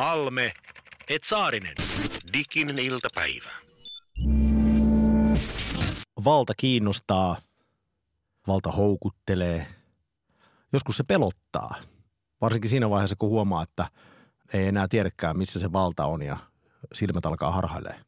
[0.00, 0.52] Halme,
[1.08, 1.74] et Saarinen.
[2.32, 3.50] Diginen iltapäivä.
[6.24, 7.36] Valta kiinnostaa,
[8.46, 9.66] valta houkuttelee.
[10.72, 11.74] Joskus se pelottaa.
[12.40, 13.88] Varsinkin siinä vaiheessa, kun huomaa, että
[14.54, 16.36] ei enää tiedäkään, missä se valta on ja
[16.94, 18.00] silmät alkaa harhailee.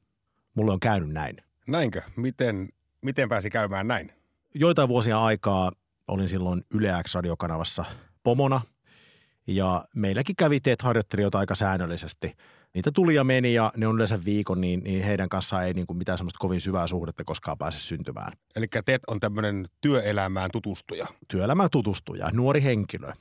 [0.55, 1.37] Mulle on käynyt näin.
[1.67, 2.03] Näinkö?
[2.17, 2.69] Miten,
[3.03, 4.13] miten pääsi käymään näin?
[4.55, 5.73] Joitain vuosia aikaa
[6.09, 7.85] olin silloin Yle X-radiokanavassa
[8.23, 8.61] pomona
[9.47, 12.37] ja meilläkin kävi teet harjoittelijoita aika säännöllisesti.
[12.75, 15.87] Niitä tuli ja meni ja ne on yleensä viikon, niin, niin heidän kanssaan ei niin
[15.87, 18.33] kuin mitään semmoista kovin syvää suhdetta koskaan pääse syntymään.
[18.57, 21.07] Eli Ted on tämmöinen työelämään tutustuja.
[21.29, 23.13] Työelämään tutustuja, nuori henkilö,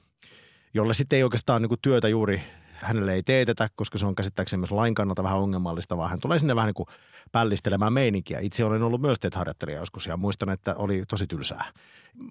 [0.74, 2.42] jolle sitten ei oikeastaan niin kuin työtä juuri
[2.82, 6.40] hänelle ei teetetä, koska se on käsittääkseni myös lain kannalta vähän ongelmallista, vaan hän tulee
[6.40, 6.88] sinne vähän niin kuin
[7.32, 8.40] pällistelemään meininkiä.
[8.40, 11.66] Itse olen ollut myös TET-harjoittelija joskus ja muistan, että oli tosi tylsää.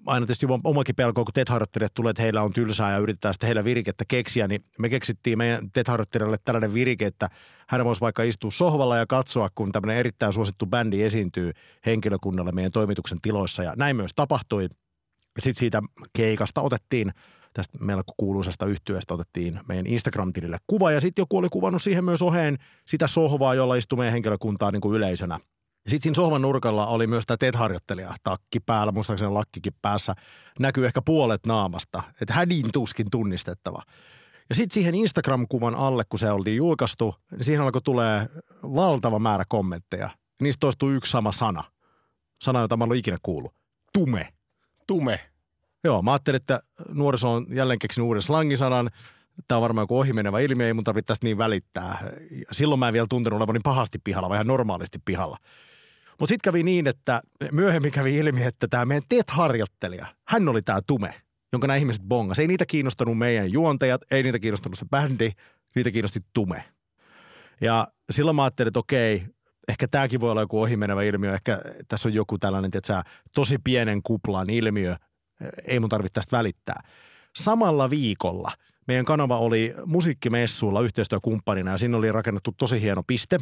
[0.05, 3.63] Aina tietysti omakin pelko, kun TET-harjoittelijat tulee, että heillä on tylsää ja yritetään sitten heillä
[3.63, 7.27] virikettä keksiä, niin me keksittiin meidän TET-harjoittelijalle tällainen virike, että
[7.67, 11.51] hän voisi vaikka istua sohvalla ja katsoa, kun tämmöinen erittäin suosittu bändi esiintyy
[11.85, 14.67] henkilökunnalle meidän toimituksen tiloissa ja näin myös tapahtui.
[15.39, 15.81] Sitten siitä
[16.13, 17.11] keikasta otettiin
[17.53, 22.21] tästä melko kuuluisesta yhtyöstä otettiin meidän Instagram-tilille kuva ja sitten joku oli kuvannut siihen myös
[22.21, 22.57] oheen
[22.87, 25.39] sitä sohvaa, jolla istui meidän henkilökuntaa niin kuin yleisönä.
[25.87, 30.15] Sitten siinä sohvan nurkalla oli myös tämä TED-harjoittelija takki päällä, muistaakseni lakkikin päässä.
[30.59, 33.83] Näkyy ehkä puolet naamasta, että hädin tuskin tunnistettava.
[34.49, 38.29] Ja sitten siihen Instagram-kuvan alle, kun se oltiin julkaistu, niin siihen alkoi tulee
[38.63, 40.09] valtava määrä kommentteja.
[40.41, 41.63] Niistä toistuu yksi sama sana.
[42.41, 43.55] Sana, jota mä en ikinä kuullut.
[43.93, 44.33] Tume.
[44.87, 45.30] Tume.
[45.83, 48.89] Joo, mä ajattelin, että nuoriso on jälleen keksinyt uuden slangisanan.
[49.47, 52.11] Tämä on varmaan joku ohimenevä ilmiö, ei mun tarvitse tästä niin välittää.
[52.51, 55.37] Silloin mä en vielä tuntenut olevani pahasti pihalla, vaan ihan normaalisti pihalla.
[56.19, 57.21] Mutta sitten kävi niin, että
[57.51, 61.13] myöhemmin kävi ilmi, että tämä meidän TET-harjoittelija, hän oli tämä Tume,
[61.51, 62.39] jonka nämä ihmiset bongas.
[62.39, 65.31] Ei niitä kiinnostanut meidän juontajat, ei niitä kiinnostanut se bändi,
[65.75, 66.63] niitä kiinnosti Tume.
[67.61, 69.23] Ja silloin mä ajattelin, että okei,
[69.67, 73.03] ehkä tämäkin voi olla joku ohimenevä ilmiö, ehkä tässä on joku tällainen, että
[73.35, 74.95] tosi pienen kuplan ilmiö,
[75.65, 76.83] ei mun tarvitse tästä välittää.
[77.35, 78.51] Samalla viikolla
[78.87, 83.37] meidän kanava oli musiikkimessuilla yhteistyökumppanina ja siinä oli rakennettu tosi hieno piste.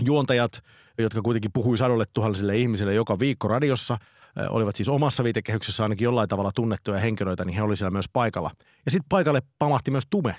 [0.00, 0.60] Juontajat,
[0.98, 3.98] jotka kuitenkin puhui sadolle tuhansille ihmisille joka viikko radiossa,
[4.48, 8.50] olivat siis omassa viitekehyksessä ainakin jollain tavalla tunnettuja henkilöitä, niin he olivat siellä myös paikalla.
[8.84, 10.36] Ja sitten paikalle pamahti myös Tume,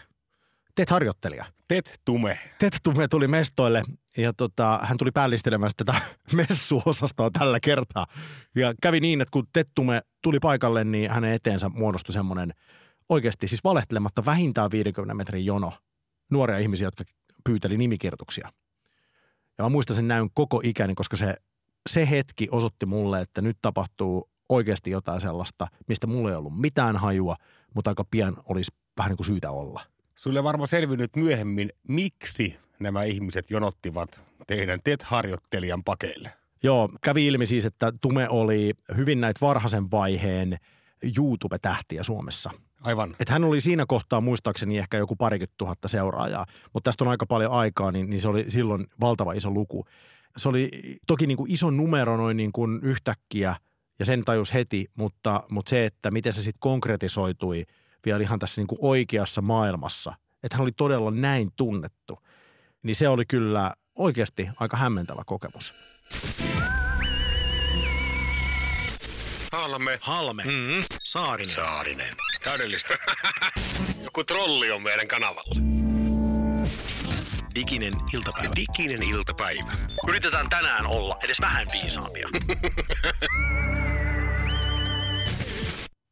[0.76, 1.46] TET-harjoittelija.
[1.68, 2.40] TET-tume.
[2.60, 3.84] TET-tume tuli mestoille
[4.18, 5.94] ja tota, hän tuli päällistelemään tätä
[6.34, 8.08] messuosastoa tällä kertaa.
[8.56, 12.54] Ja kävi niin, että kun TET-tume tuli paikalle, niin hänen eteensä muodostui semmoinen
[13.10, 15.74] oikeasti siis valehtelematta vähintään 50 metrin jono
[16.32, 17.04] nuoria ihmisiä, jotka
[17.44, 18.50] pyyteli nimikirjoituksia.
[19.58, 21.34] Ja mä muistan sen näyn koko ikäni, koska se,
[21.90, 26.98] se hetki osoitti mulle, että nyt tapahtuu oikeasti jotain sellaista, mistä mulla ei ollut mitään
[26.98, 27.36] hajua,
[27.76, 29.82] mutta aika pian olisi vähän niin kuin syytä olla–
[30.16, 36.34] Sulle varmaan selvinnyt myöhemmin, miksi nämä ihmiset jonottivat teidän TET-harjoittelijan pakeille.
[36.64, 40.58] Joo, kävi ilmi siis, että Tume oli hyvin näitä varhaisen vaiheen
[41.18, 42.52] YouTube-tähtiä Suomessa.
[42.82, 43.16] Aivan.
[43.20, 47.26] Et hän oli siinä kohtaa muistaakseni ehkä joku parikymmentä tuhatta seuraajaa, mutta tästä on aika
[47.26, 49.86] paljon aikaa, niin, niin se oli silloin valtava iso luku.
[50.38, 50.70] Se oli
[51.08, 53.56] toki niin kuin iso numero noin niin kuin yhtäkkiä
[54.00, 57.64] ja sen tajus heti, mutta, mutta se, että miten se sitten konkretisoitui–
[58.06, 62.20] vielä ihan tässä niin kuin oikeassa maailmassa, että hän oli todella näin tunnettu,
[62.84, 65.74] niin se oli kyllä oikeasti aika hämmentävä kokemus.
[69.52, 70.00] Halme.
[70.02, 70.44] Halme.
[70.44, 70.84] Mm-hmm.
[71.06, 71.56] Saarinen.
[71.56, 72.08] Saarinen.
[72.44, 72.98] Täydellistä.
[74.04, 75.56] Joku trolli on meidän kanavalla.
[77.56, 78.54] Diginen iltapäivä.
[78.56, 79.72] Diginen iltapäivä.
[80.08, 82.30] Yritetään tänään olla edes vähän viisaampia.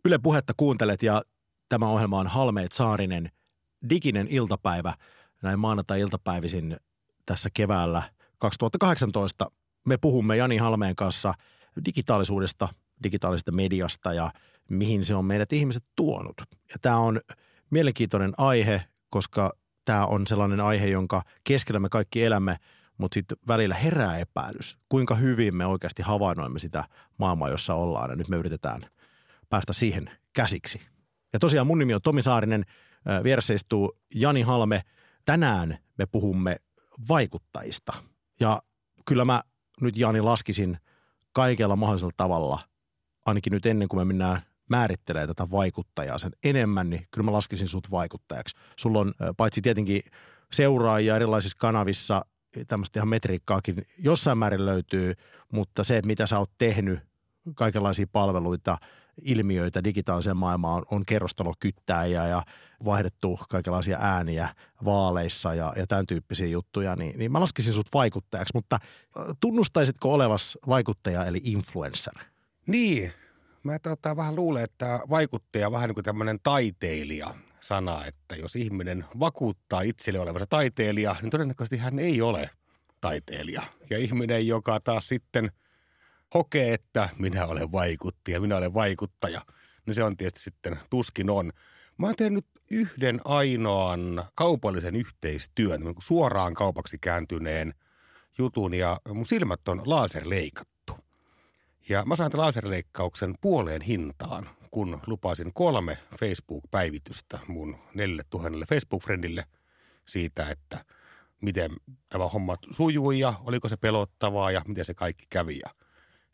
[0.05, 1.21] Yle Puhetta kuuntelet ja
[1.71, 3.31] Tämä ohjelma on Halmeet Saarinen
[3.89, 4.93] diginen iltapäivä
[5.43, 6.77] näin maanantai-iltapäivisin
[7.25, 8.03] tässä keväällä
[8.37, 9.51] 2018.
[9.85, 11.33] Me puhumme Jani Halmeen kanssa
[11.85, 12.69] digitaalisuudesta,
[13.03, 14.31] digitaalisesta mediasta ja
[14.69, 16.41] mihin se on meidät ihmiset tuonut.
[16.41, 17.19] Ja tämä on
[17.69, 19.53] mielenkiintoinen aihe, koska
[19.85, 22.57] tämä on sellainen aihe, jonka keskellä me kaikki elämme,
[22.97, 26.83] mutta sitten välillä herää epäilys, kuinka hyvin me oikeasti havainnoimme sitä
[27.17, 28.09] maailmaa, jossa ollaan.
[28.09, 28.81] Ja nyt me yritetään
[29.49, 30.91] päästä siihen käsiksi.
[31.33, 32.65] Ja tosiaan mun nimi on Tomi Saarinen,
[33.23, 34.81] vieressä istuu Jani Halme.
[35.25, 36.55] Tänään me puhumme
[37.09, 37.93] vaikuttajista.
[38.39, 38.61] Ja
[39.05, 39.43] kyllä mä
[39.81, 40.77] nyt Jani laskisin
[41.33, 42.59] kaikella mahdollisella tavalla,
[43.25, 47.67] ainakin nyt ennen kuin me mennään määrittelee tätä vaikuttajaa sen enemmän, niin kyllä mä laskisin
[47.67, 48.55] sut vaikuttajaksi.
[48.77, 50.01] Sulla on paitsi tietenkin
[50.51, 52.25] seuraajia erilaisissa kanavissa,
[52.67, 55.13] tämmöistä ihan metriikkaakin jossain määrin löytyy,
[55.51, 56.99] mutta se, mitä sä oot tehnyt,
[57.55, 58.77] kaikenlaisia palveluita–
[59.21, 62.43] ilmiöitä digitaaliseen maailmaan on kerrostalokyttäjiä ja
[62.85, 68.51] vaihdettu kaikenlaisia ääniä vaaleissa ja, ja tämän tyyppisiä juttuja, niin, niin mä laskisin sut vaikuttajaksi,
[68.53, 72.13] mutta äh, tunnustaisitko olevas vaikuttaja eli influencer?
[72.67, 73.11] Niin,
[73.63, 79.05] mä tota, vähän luulen, että vaikuttaja vähän niin kuin tämmöinen taiteilija sana, että jos ihminen
[79.19, 82.49] vakuuttaa itselle olevansa taiteilija, niin todennäköisesti hän ei ole
[83.01, 83.61] taiteilija.
[83.89, 85.51] Ja ihminen, joka taas sitten
[86.33, 89.41] hokee, että minä olen vaikuttaja, minä olen vaikuttaja,
[89.85, 91.51] niin se on tietysti sitten tuskin on.
[91.97, 97.73] Mä oon tehnyt yhden ainoan kaupallisen yhteistyön, niin suoraan kaupaksi kääntyneen
[98.37, 100.97] jutun ja mun silmät on laserleikattu.
[101.89, 109.43] Ja mä sain tämän laserleikkauksen puoleen hintaan, kun lupasin kolme Facebook-päivitystä mun 4000 Facebook-friendille
[110.05, 110.85] siitä, että
[111.41, 111.71] miten
[112.09, 115.59] tämä homma sujui ja oliko se pelottavaa ja miten se kaikki kävi.
[115.59, 115.69] Ja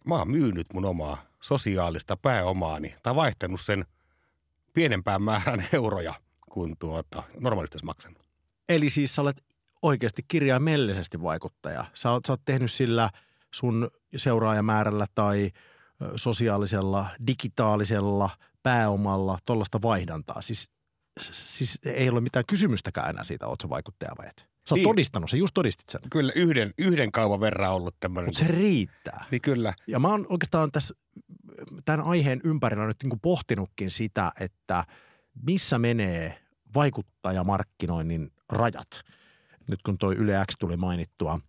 [0.07, 3.85] mä oon myynyt mun omaa sosiaalista pääomaani tai vaihtanut sen
[4.73, 6.13] pienempään määrän euroja
[6.49, 8.27] kuin tuota, normaalisti olisi maksanut.
[8.69, 9.43] Eli siis sä olet
[9.81, 11.85] oikeasti kirjaimellisesti vaikuttaja.
[11.93, 13.09] Sä oot, sä oot tehnyt sillä
[13.53, 15.51] sun seuraajamäärällä tai
[16.15, 18.29] sosiaalisella, digitaalisella
[18.63, 20.41] pääomalla tuollaista vaihdantaa.
[20.41, 20.69] Siis,
[21.19, 24.47] siis ei ole mitään kysymystäkään enää siitä, oot sä vaikuttaja vai et.
[24.67, 24.89] Sä oot Niin.
[24.89, 26.01] todistanut sen, just todistit sen.
[26.11, 28.27] Kyllä yhden, yhden kaupan verran ollut tämmöinen.
[28.27, 29.25] Mutta se riittää.
[29.31, 29.73] Niin kyllä.
[29.87, 30.93] Ja mä oon oikeastaan tässä
[31.85, 34.85] tämän aiheen ympärillä nyt niin pohtinutkin sitä, että
[35.45, 36.41] missä menee
[36.75, 39.01] vaikuttajamarkkinoinnin rajat.
[39.69, 41.39] Nyt kun toi Yle X tuli mainittua,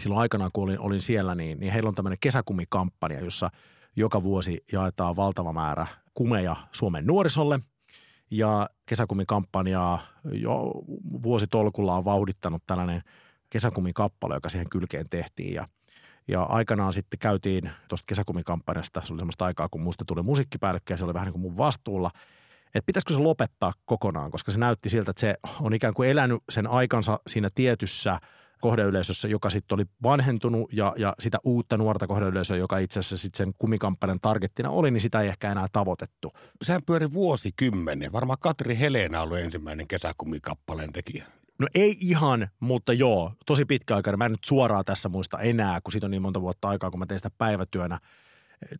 [0.00, 3.50] silloin aikanaan kun olin, olin siellä, niin, niin heillä on tämmöinen kesäkumikampanja, jossa
[3.96, 7.60] joka vuosi jaetaan valtava määrä kumeja Suomen nuorisolle.
[8.30, 10.72] Ja kesäkumikampanjaa jo
[11.22, 13.02] vuositolkulla on vauhdittanut tällainen
[13.50, 15.54] kesäkumikappale, joka siihen kylkeen tehtiin.
[15.54, 15.68] Ja
[16.28, 20.96] ja aikanaan sitten käytiin tuosta kesäkumikampanjasta, se oli semmoista aikaa, kun musta tuli musiikkipäällikkö ja
[20.96, 22.10] se oli vähän niin kuin mun vastuulla,
[22.66, 26.42] että pitäisikö se lopettaa kokonaan, koska se näytti siltä, että se on ikään kuin elänyt
[26.48, 28.20] sen aikansa siinä tietyssä
[28.60, 33.36] kohdeyleisössä, joka sitten oli vanhentunut ja, ja sitä uutta nuorta kohdeyleisöä, joka itse asiassa sitten
[33.46, 36.32] sen kumikampanjan targettina oli, niin sitä ei ehkä enää tavoitettu.
[36.62, 38.12] Sehän pyöri vuosikymmenen.
[38.12, 41.26] Varmaan Katri Helena ollut ensimmäinen kesäkumikappaleen tekijä.
[41.58, 44.16] No ei ihan, mutta joo, tosi pitkä aika.
[44.16, 46.98] Mä en nyt suoraan tässä muista enää, kun siitä on niin monta vuotta aikaa, kun
[46.98, 47.98] mä tein sitä päivätyönä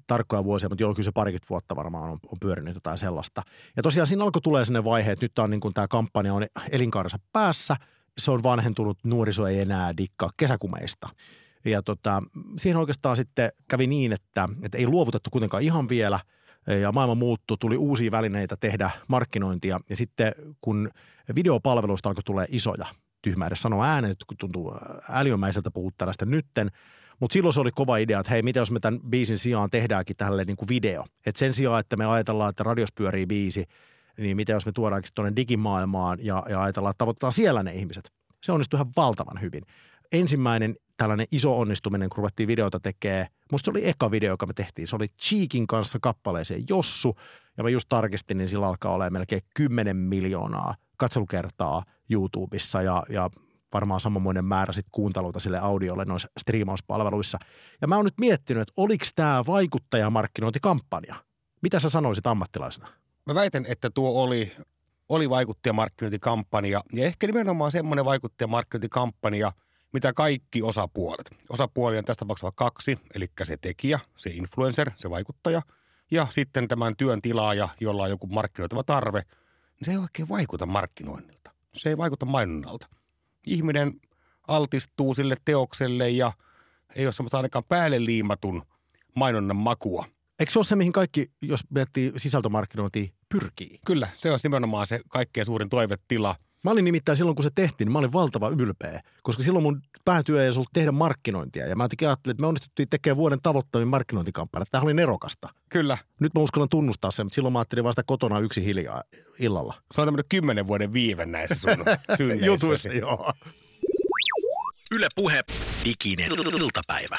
[0.06, 3.42] tarkkoja vuosia, mutta joo, kyllä se parikymmentä vuotta varmaan on, on pyörinyt jotain sellaista.
[3.76, 6.34] Ja tosiaan siinä alkoi tulee sinne vaihe, että nyt tää on niin kuin tämä kampanja
[6.34, 7.76] on elinkaarensa päässä,
[8.18, 11.08] se on vanhentunut, nuoriso ei enää dikkaa kesäkumeista.
[11.64, 12.22] Ja tota,
[12.58, 16.20] siihen oikeastaan sitten kävi niin, että, että ei luovutettu kuitenkaan ihan vielä–
[16.66, 20.90] ja maailma muuttui, tuli uusia välineitä tehdä markkinointia ja sitten kun
[21.34, 22.86] videopalveluista alkoi tulee isoja,
[23.22, 24.74] tyhmä edes sanoa ääneen, kun tuntuu
[25.10, 26.70] älyömäiseltä puhua tällaista nytten,
[27.20, 30.16] mutta silloin se oli kova idea, että hei, mitä jos me tämän biisin sijaan tehdäänkin
[30.16, 31.04] tälle niin kuin video.
[31.26, 33.64] Että sen sijaan, että me ajatellaan, että radios pyörii biisi,
[34.18, 38.12] niin mitä jos me tuodaankin tuonne digimaailmaan ja, ja ajatellaan, että tavoitetaan siellä ne ihmiset.
[38.42, 39.62] Se onnistui ihan valtavan hyvin.
[40.12, 43.26] Ensimmäinen tällainen iso onnistuminen, kun ruvettiin videota tekee.
[43.52, 44.88] Musta se oli eka video, joka me tehtiin.
[44.88, 47.16] Se oli Cheekin kanssa kappaleeseen Jossu.
[47.56, 53.30] Ja mä just tarkistin, niin sillä alkaa olla melkein 10 miljoonaa katselukertaa YouTubessa ja, ja
[53.72, 57.38] varmaan samanmoinen määrä sit kuunteluita sille audiolle noissa striimauspalveluissa.
[57.80, 61.14] Ja mä oon nyt miettinyt, että oliko tämä vaikuttajamarkkinointikampanja?
[61.62, 62.88] Mitä sä sanoisit ammattilaisena?
[63.26, 64.52] Mä väitän, että tuo oli,
[65.08, 69.52] oli vaikuttajamarkkinointikampanja ja ehkä nimenomaan semmoinen vaikuttajamarkkinointikampanja,
[69.92, 71.30] mitä kaikki osapuolet.
[71.48, 75.62] Osapuolia on tästä tapauksessa kaksi, eli se tekijä, se influencer, se vaikuttaja
[76.10, 80.66] ja sitten tämän työn tilaaja, jolla on joku markkinoitava tarve, niin se ei oikein vaikuta
[80.66, 81.50] markkinoinnilta.
[81.74, 82.88] Se ei vaikuta mainonnalta.
[83.46, 83.92] Ihminen
[84.48, 86.32] altistuu sille teokselle ja
[86.96, 88.62] ei ole semmoista ainakaan päälle liimatun
[89.14, 90.06] mainonnan makua.
[90.38, 93.78] Eikö se ole se, mihin kaikki, jos miettii sisältömarkkinointia, pyrkii?
[93.86, 96.36] Kyllä, se on nimenomaan se kaikkein suurin toivetila.
[96.64, 99.82] Mä olin nimittäin silloin, kun se tehtiin, niin mä olin valtava ylpeä, koska silloin mun
[100.04, 101.66] päätyö ei ollut tehdä markkinointia.
[101.66, 104.64] Ja mä jotenkin ajattelin, että me onnistuttiin tekemään vuoden tavoittavin markkinointikampanja.
[104.70, 105.48] Tämä oli nerokasta.
[105.68, 109.02] Kyllä, Nyt mä uskallan tunnustaa sen, mutta silloin mä ajattelin vasta kotona yksi hiljaa
[109.38, 109.74] illalla.
[109.94, 111.84] se on tämmöinen kymmenen vuoden viive näissä sun.
[112.46, 113.32] Jutuissa, joo.
[114.92, 115.44] Yle Puhe,
[115.84, 117.18] diginen iltapäivä.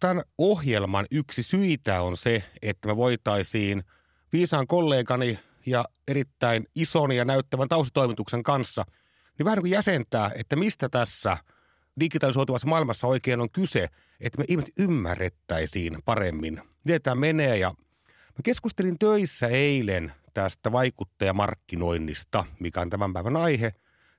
[0.00, 3.84] Tämän ohjelman yksi syitä on se, että me voitaisiin
[4.32, 8.84] viisaan kollegani ja erittäin ison ja näyttävän taustatoimituksen kanssa
[9.38, 11.36] niin vähän niin kuin jäsentää, että mistä tässä
[12.00, 13.88] digitalisoituvassa maailmassa oikein on kyse,
[14.20, 16.62] että me ihmiset ymmärrettäisiin paremmin.
[16.84, 17.68] Miten tämä menee ja
[18.08, 23.74] mä keskustelin töissä eilen tästä vaikuttajamarkkinoinnista, mikä on tämän päivän aihe,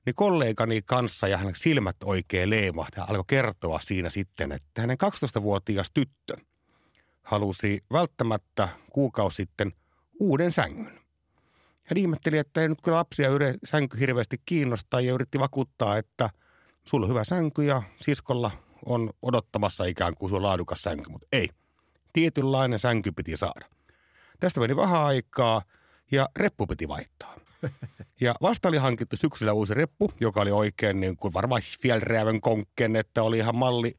[0.06, 3.00] niin kollegani kanssa ja hänen silmät oikein leimahti.
[3.00, 6.36] Hän alkoi kertoa siinä sitten, että hänen 12-vuotias tyttö
[7.22, 9.72] halusi välttämättä kuukausi sitten
[10.20, 11.00] uuden sängyn.
[11.82, 16.30] Hän ihmetteli, että ei nyt kyllä lapsia yle, sänky hirveästi kiinnostaa ja yritti vakuuttaa, että
[16.84, 18.50] sulla on hyvä sänky ja siskolla
[18.86, 21.48] on odottamassa ikään kuin sulla laadukas sänky, mutta ei.
[22.12, 23.66] Tietynlainen sänky piti saada.
[24.40, 25.62] Tästä meni vähän aikaa
[26.12, 27.36] ja reppu piti vaihtaa.
[28.20, 32.96] Ja vasta oli hankittu syksyllä uusi reppu, joka oli oikein niin kuin varmaan Fjällräven konkken,
[32.96, 33.92] että oli ihan malli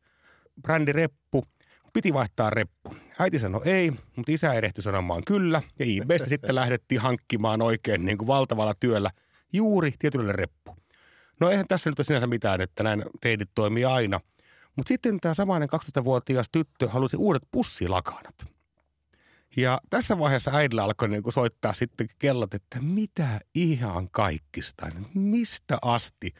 [0.62, 1.44] brändireppu.
[1.94, 2.96] Piti vaihtaa reppu.
[3.20, 5.62] Äiti sanoi ei, mutta isä erehtyi sanomaan kyllä.
[5.80, 9.10] Ja eBaystä sitten lähdettiin hankkimaan oikein niin kuin valtavalla työllä
[9.54, 10.78] juuri tietylle reppu.
[11.40, 14.20] No eihän tässä nyt ole sinänsä mitään, että näin teidit toimii aina.
[14.76, 18.36] Mutta sitten tämä samainen 12-vuotias tyttö halusi uudet pussilakanat.
[19.58, 25.78] Ja tässä vaiheessa äidillä alkoi niin kuin soittaa sitten kellot, että mitä ihan kaikista, mistä
[25.82, 26.32] asti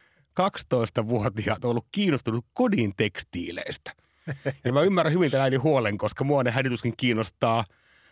[0.42, 3.94] 12-vuotiaat on ollut kiinnostunut kodin tekstiileistä.
[4.64, 7.64] Ja mä ymmärrän hyvin tämän äidin huolen, koska mua ne hädituskin kiinnostaa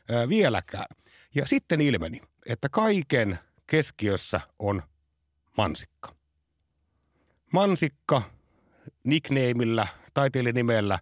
[0.10, 0.86] ää, vieläkään.
[1.36, 4.84] Ja sitten ilmeni, että kaiken keskiössä on
[5.58, 6.15] mansikka.
[7.53, 8.22] Mansikka
[9.03, 11.00] nicknameillä, taiteilijanimellä,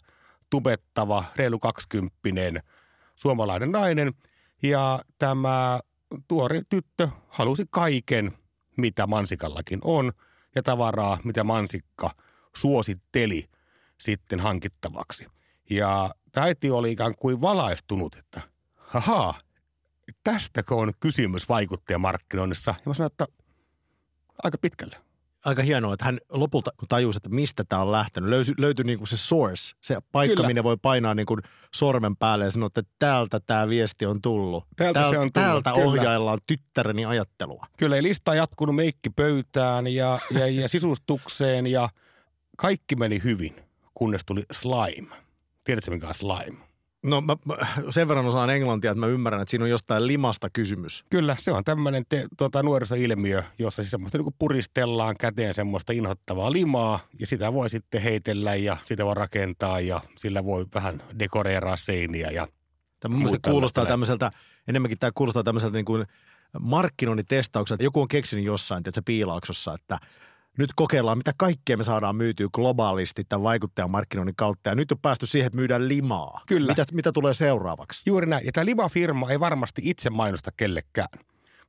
[0.50, 2.62] tubettava, reilu kaksikymppinen–
[3.18, 4.14] suomalainen nainen.
[4.64, 5.80] Ja tämä
[6.28, 8.38] tuori tyttö halusi kaiken,
[8.78, 10.12] mitä Mansikallakin on,
[10.56, 12.12] ja tavaraa, mitä Mansikka
[12.56, 13.50] suositteli
[13.98, 15.28] sitten hankittavaksi.
[15.70, 18.42] Ja äiti oli ikään kuin valaistunut, että
[18.76, 19.34] haha,
[20.24, 22.72] tästäkö on kysymys vaikuttajamarkkinoinnissa?
[22.78, 23.28] Ja mä sanoin, että
[24.44, 25.07] aika pitkälle
[25.48, 28.98] aika hienoa, että hän lopulta kun tajusi, että mistä tämä on lähtenyt, löysi, löytyi niin
[28.98, 30.48] kuin se source, se paikka, Kyllä.
[30.48, 31.42] minne voi painaa niin kuin
[31.76, 34.64] sormen päälle ja sanoa, että täältä tämä viesti on tullut.
[34.76, 35.34] Täältä, täältä se on tullut.
[35.34, 35.86] Täältä Kyllä.
[35.86, 37.68] ohjaillaan tyttäreni ajattelua.
[37.78, 41.90] Kyllä, ja lista on jatkunut meikki pöytään ja, ja, ja sisustukseen ja
[42.58, 43.56] kaikki meni hyvin,
[43.94, 45.16] kunnes tuli slime.
[45.64, 46.67] Tiedätkö, mikä on slime?
[47.08, 47.56] No mä, mä
[47.90, 51.06] sen verran osaan englantia, että mä ymmärrän, että siinä on jostain limasta kysymys.
[51.10, 56.52] Kyllä, se on tämmöinen te, tuota, nuorisoilmiö, jossa siis semmoista niin puristellaan käteen semmoista inhottavaa
[56.52, 61.78] limaa ja sitä voi sitten heitellä ja sitä voi rakentaa ja sillä voi vähän dekoreeraa
[61.78, 62.48] seiniä ja
[63.00, 63.18] Tämä
[63.50, 64.32] kuulostaa tämmöiseltä,
[64.68, 66.06] enemmänkin tämä kuulostaa tämmöiseltä niin kuin
[66.60, 67.84] markkinoinnin testaukselta.
[67.84, 69.98] Joku on keksinyt jossain, että se piilaaksossa, että–
[70.58, 74.70] nyt kokeillaan, mitä kaikkea me saadaan myytyä globaalisti tämän vaikuttajamarkkinoinnin kautta.
[74.70, 76.42] Ja nyt on päästy siihen, että myydään limaa.
[76.48, 76.72] Kyllä.
[76.72, 78.02] Mitä, mitä tulee seuraavaksi?
[78.06, 78.46] Juuri näin.
[78.46, 81.20] Ja tämä lima-firma ei varmasti itse mainosta kellekään,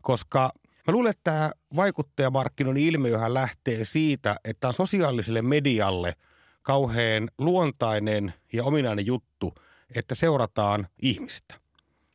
[0.03, 0.51] koska
[0.87, 6.15] mä luulen, että tämä vaikuttajamarkkinoinnin ilmiöhän lähtee siitä, että on sosiaaliselle medialle
[6.63, 9.55] kauhean luontainen ja ominainen juttu,
[9.95, 11.55] että seurataan ihmistä.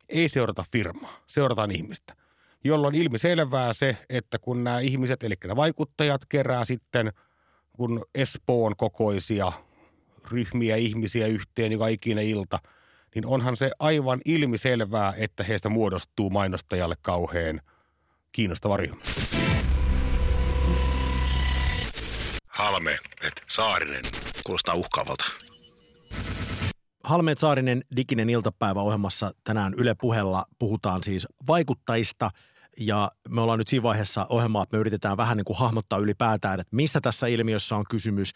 [0.10, 2.23] Ei seurata firmaa, seurataan ihmistä
[2.64, 7.14] jolloin ilmiselvää se, että kun nämä ihmiset, eli nämä vaikuttajat kerää sitten
[7.74, 9.52] kun Espoon kokoisia
[10.32, 12.60] ryhmiä ihmisiä yhteen joka ikinen ilta,
[13.16, 17.62] niin onhan se aivan ilmiselvää, että heistä muodostuu mainostajalle kauhean
[18.32, 19.02] kiinnostava ryhmä.
[22.48, 24.04] Halme, et Saarinen.
[24.46, 25.24] Kuulostaa uhkaavalta.
[27.04, 32.30] Halmeet Saarinen diginen iltapäivä ohjelmassa tänään Yle Puhella puhutaan siis vaikuttajista–
[32.80, 36.60] ja me ollaan nyt siinä vaiheessa ohjelmaa, että me yritetään vähän niin kuin hahmottaa ylipäätään,
[36.60, 38.32] että mistä tässä ilmiössä on kysymys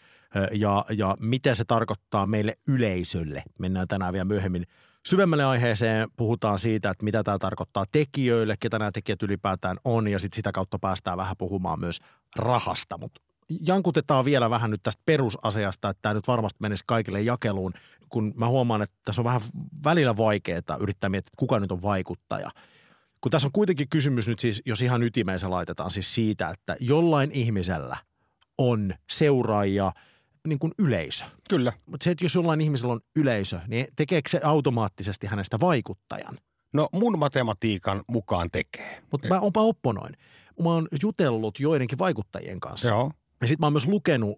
[0.52, 3.42] ja, ja mitä se tarkoittaa meille yleisölle.
[3.58, 4.66] Mennään tänään vielä myöhemmin
[5.06, 6.08] syvemmälle aiheeseen.
[6.16, 10.52] Puhutaan siitä, että mitä tämä tarkoittaa tekijöille, ketä nämä tekijät ylipäätään on ja sitten sitä
[10.52, 12.00] kautta päästään vähän puhumaan myös
[12.36, 12.98] rahasta.
[12.98, 13.20] Mutta
[13.66, 17.72] jankutetaan vielä vähän nyt tästä perusasiasta, että tämä nyt varmasti menisi kaikille jakeluun,
[18.08, 19.40] kun mä huomaan, että tässä on vähän
[19.84, 22.50] välillä vaikeaa yrittää miettiä, että kuka nyt on vaikuttaja–
[23.20, 26.76] kun tässä on kuitenkin kysymys nyt siis, jos ihan ytimeen se laitetaan siis siitä, että
[26.80, 27.96] jollain ihmisellä
[28.58, 29.92] on seuraajia
[30.48, 31.24] niin kuin yleisö.
[31.50, 31.72] Kyllä.
[31.86, 36.36] Mutta se, että jos jollain ihmisellä on yleisö, niin tekeekö se automaattisesti hänestä vaikuttajan?
[36.72, 39.02] No mun matematiikan mukaan tekee.
[39.12, 40.16] Mutta mä onpa opponoin.
[40.62, 42.88] Mä oon jutellut joidenkin vaikuttajien kanssa.
[42.88, 43.12] Joo.
[43.40, 44.36] Ja sitten mä oon myös lukenut,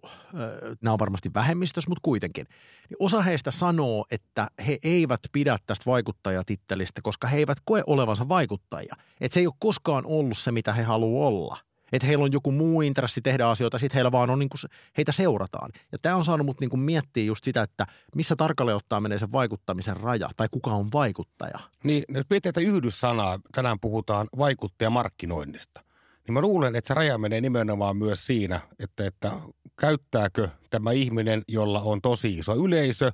[0.81, 2.47] nämä on varmasti vähemmistössä, mutta kuitenkin.
[2.89, 8.29] Niin osa heistä sanoo, että he eivät pidä tästä vaikuttajatittelistä, koska he eivät koe olevansa
[8.29, 8.95] vaikuttajia.
[9.21, 11.57] Että se ei ole koskaan ollut se, mitä he haluaa olla.
[11.91, 15.11] Että heillä on joku muu intressi tehdä asioita, sitten heillä vaan on niin kuin, heitä
[15.11, 15.71] seurataan.
[15.91, 19.17] Ja tämä on saanut mut niin kuin miettiä just sitä, että missä tarkalleen ottaa menee
[19.17, 21.59] se vaikuttamisen raja, tai kuka on vaikuttaja.
[21.83, 25.81] Niin, jos miettii, että yhdyssanaa, tänään puhutaan vaikuttajamarkkinoinnista
[26.27, 29.31] niin mä luulen, että se raja menee nimenomaan myös siinä, että, että
[29.79, 33.11] käyttääkö tämä ihminen, jolla on tosi iso yleisö,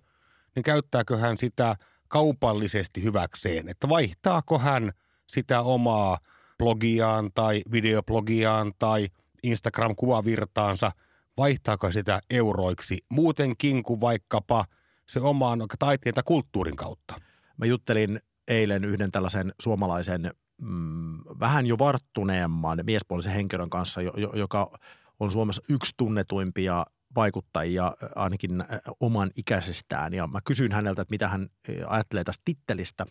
[0.55, 1.75] niin käyttääkö hän sitä
[2.07, 4.91] kaupallisesti hyväkseen, että vaihtaako hän
[5.27, 6.19] sitä omaa
[6.57, 9.07] blogiaan tai videoblogiaan tai
[9.43, 10.91] Instagram-kuvavirtaansa,
[11.37, 12.97] vaihtaako sitä euroiksi?
[13.09, 14.65] Muutenkin kuin vaikkapa
[15.07, 17.21] se omaan taiteen tai kulttuurin kautta.
[17.57, 24.31] Mä juttelin eilen yhden tällaisen suomalaisen mm, vähän jo varttuneemman miespuolisen henkilön kanssa, jo, jo,
[24.33, 24.71] joka
[25.19, 26.85] on Suomessa yksi tunnetuimpia
[27.15, 28.63] vaikuttajia ainakin
[28.99, 30.13] oman ikäisestään.
[30.13, 31.49] Ja mä kysyin häneltä, että mitä hän
[31.87, 33.05] ajattelee tästä tittelistä,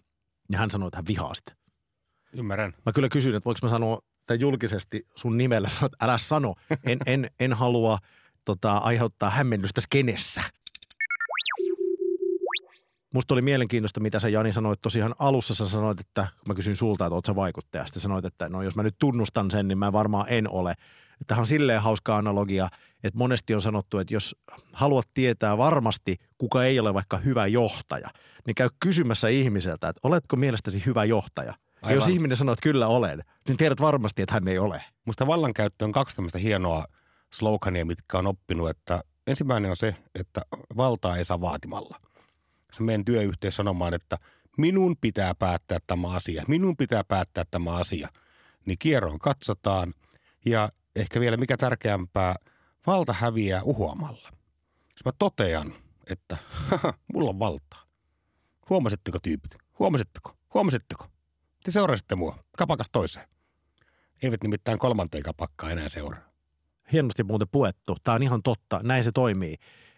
[0.53, 1.57] ja hän sanoi, että hän vihaa sitä.
[2.33, 2.73] Ymmärrän.
[2.87, 6.55] Mä kyllä kysyin, että voiko mä sanoa tämän julkisesti sun nimellä, sanoa, että älä sano,
[6.85, 7.99] en, en, en halua
[8.45, 10.43] tota, aiheuttaa hämmennystä skenessä.
[13.15, 15.55] Musta oli mielenkiintoista, mitä sä Jani sanoit tosiaan alussa.
[15.55, 17.87] Sä sanoit, että mä kysyin sulta, että oot sä vaikuttaja.
[17.87, 20.75] Sitten sanoit, että no jos mä nyt tunnustan sen, niin mä varmaan en ole.
[21.27, 22.69] Tähän on silleen hauska analogia,
[23.05, 24.37] että monesti on sanottu, että jos
[24.73, 28.09] haluat tietää varmasti, kuka ei ole vaikka hyvä johtaja,
[28.47, 31.55] niin käy kysymässä ihmiseltä, että oletko mielestäsi hyvä johtaja.
[31.83, 34.85] Ja jos ihminen sanoo, että kyllä olen, niin tiedät varmasti, että hän ei ole.
[35.05, 36.85] Musta vallankäyttö on kaksi tämmöistä hienoa
[37.33, 40.41] slogania, mitkä on oppinut, että ensimmäinen on se, että
[40.77, 42.01] valtaa ei saa vaatimalla.
[42.73, 44.19] Se meidän työyhteys sanomaan, että
[44.59, 48.09] minun pitää päättää tämä asia, minun pitää päättää tämä asia.
[48.67, 49.95] Niin kierroon katsotaan
[50.45, 52.35] ja ehkä vielä mikä tärkeämpää,
[52.87, 54.29] valta häviää uhoamalla.
[54.83, 55.75] Jos mä totean,
[56.11, 56.37] että
[57.13, 57.83] mulla on valtaa.
[58.71, 59.57] Huomasitteko tyypit?
[59.79, 60.37] Huomasitteko?
[60.55, 61.07] Huomasitteko?
[61.65, 63.29] Te seurasitte mua kapakas toiseen.
[64.23, 66.21] Eivät nimittäin kolmanteen kapakkaan enää seuraa.
[66.93, 67.97] Hienosti muuten puettu.
[68.05, 68.81] Tämä on ihan totta.
[68.83, 69.57] Näin se toimii.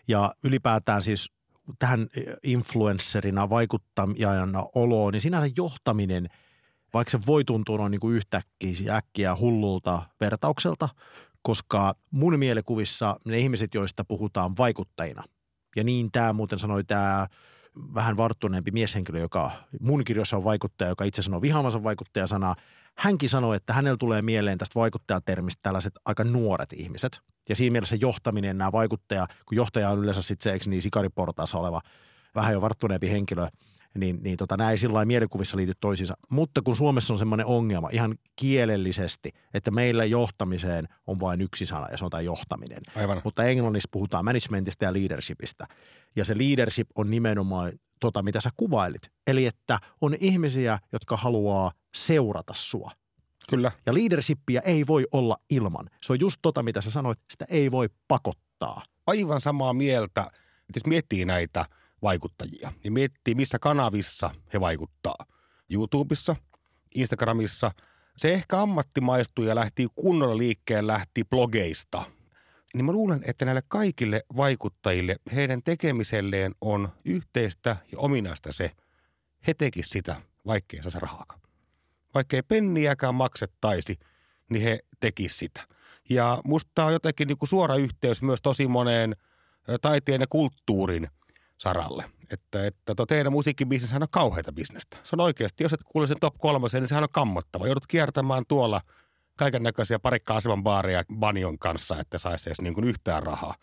[0.09, 1.33] Ja ylipäätään siis
[1.79, 2.07] tähän
[2.43, 6.29] influencerina, vaikuttajana oloon, niin sinänsä johtaminen,
[6.95, 10.89] vaikka se voi tuntua noin niin kuin yhtäkkiä äkkiä hullulta vertaukselta,
[11.43, 15.25] koska mun mielikuvissa ne ihmiset, joista puhutaan vaikuttajina,
[15.77, 17.27] ja niin tämä muuten sanoi tämä
[17.95, 22.57] vähän varttuneempi mieshenkilö, joka mun kirjoissa on vaikuttaja, joka itse sanoo vihaamansa vaikuttajasanaa.
[22.99, 27.21] Hänkin sanoi, että hänellä tulee mieleen tästä vaikuttajatermistä tällaiset aika nuoret ihmiset.
[27.49, 31.59] Ja siinä mielessä johtaminen, nämä vaikuttaja, kun johtaja on yleensä sitten se, eikö niin, sikariportaassa
[31.59, 31.81] oleva
[32.35, 33.49] vähän jo varttuneempi henkilö,
[33.95, 36.14] niin, niin tota, nämä ei sillä mielikuvissa liity toisiinsa.
[36.31, 41.88] Mutta kun Suomessa on semmoinen ongelma ihan kielellisesti, että meillä johtamiseen on vain yksi sana
[41.90, 42.78] ja se on tämä johtaminen.
[42.97, 43.21] Aivan.
[43.25, 45.67] Mutta englannissa puhutaan managementista ja leadershipista.
[46.17, 49.02] Ja se leadership on nimenomaan tota, mitä sä kuvailit.
[49.26, 52.93] Eli että on ihmisiä, jotka haluaa seurata sua.
[53.50, 53.73] Kyllä.
[53.87, 55.91] Ja leadershipia ei voi olla ilman.
[56.02, 58.82] Se on just tota, mitä sä sanoit, sitä ei voi pakottaa.
[59.06, 61.65] Aivan samaa mieltä, että jos miettii näitä
[62.02, 65.17] vaikuttajia ja miettii, missä kanavissa he vaikuttaa.
[65.71, 66.37] YouTubessa,
[66.95, 67.71] Instagramissa.
[68.17, 72.04] Se ehkä ammattimaistui ja lähti kunnolla liikkeen, lähti blogeista.
[72.75, 78.71] Niin mä luulen, että näille kaikille vaikuttajille, heidän tekemiselleen on yhteistä ja ominaista se,
[79.47, 81.41] he tekisivät sitä, vaikkei saa rahaakaan.
[82.19, 83.99] Vaikkei penniäkään maksettaisi,
[84.50, 85.61] niin he tekisivät sitä.
[86.11, 89.17] Ja musta on jotenkin niin kuin suora yhteys myös tosi moneen
[89.81, 91.09] taiteen ja kulttuurin
[91.59, 92.04] saralle.
[92.31, 94.97] Että, että tuo teidän musiikkibisneshän on kauheita bisnestä.
[95.02, 97.67] Se on oikeasti, jos et kuule sen top kolmosen, niin sehän on kammottava.
[97.67, 98.81] Joudut kiertämään tuolla
[99.37, 103.54] kaiken näköisiä parikka aseman baaria banjon kanssa, että saisi edes niin kuin yhtään rahaa.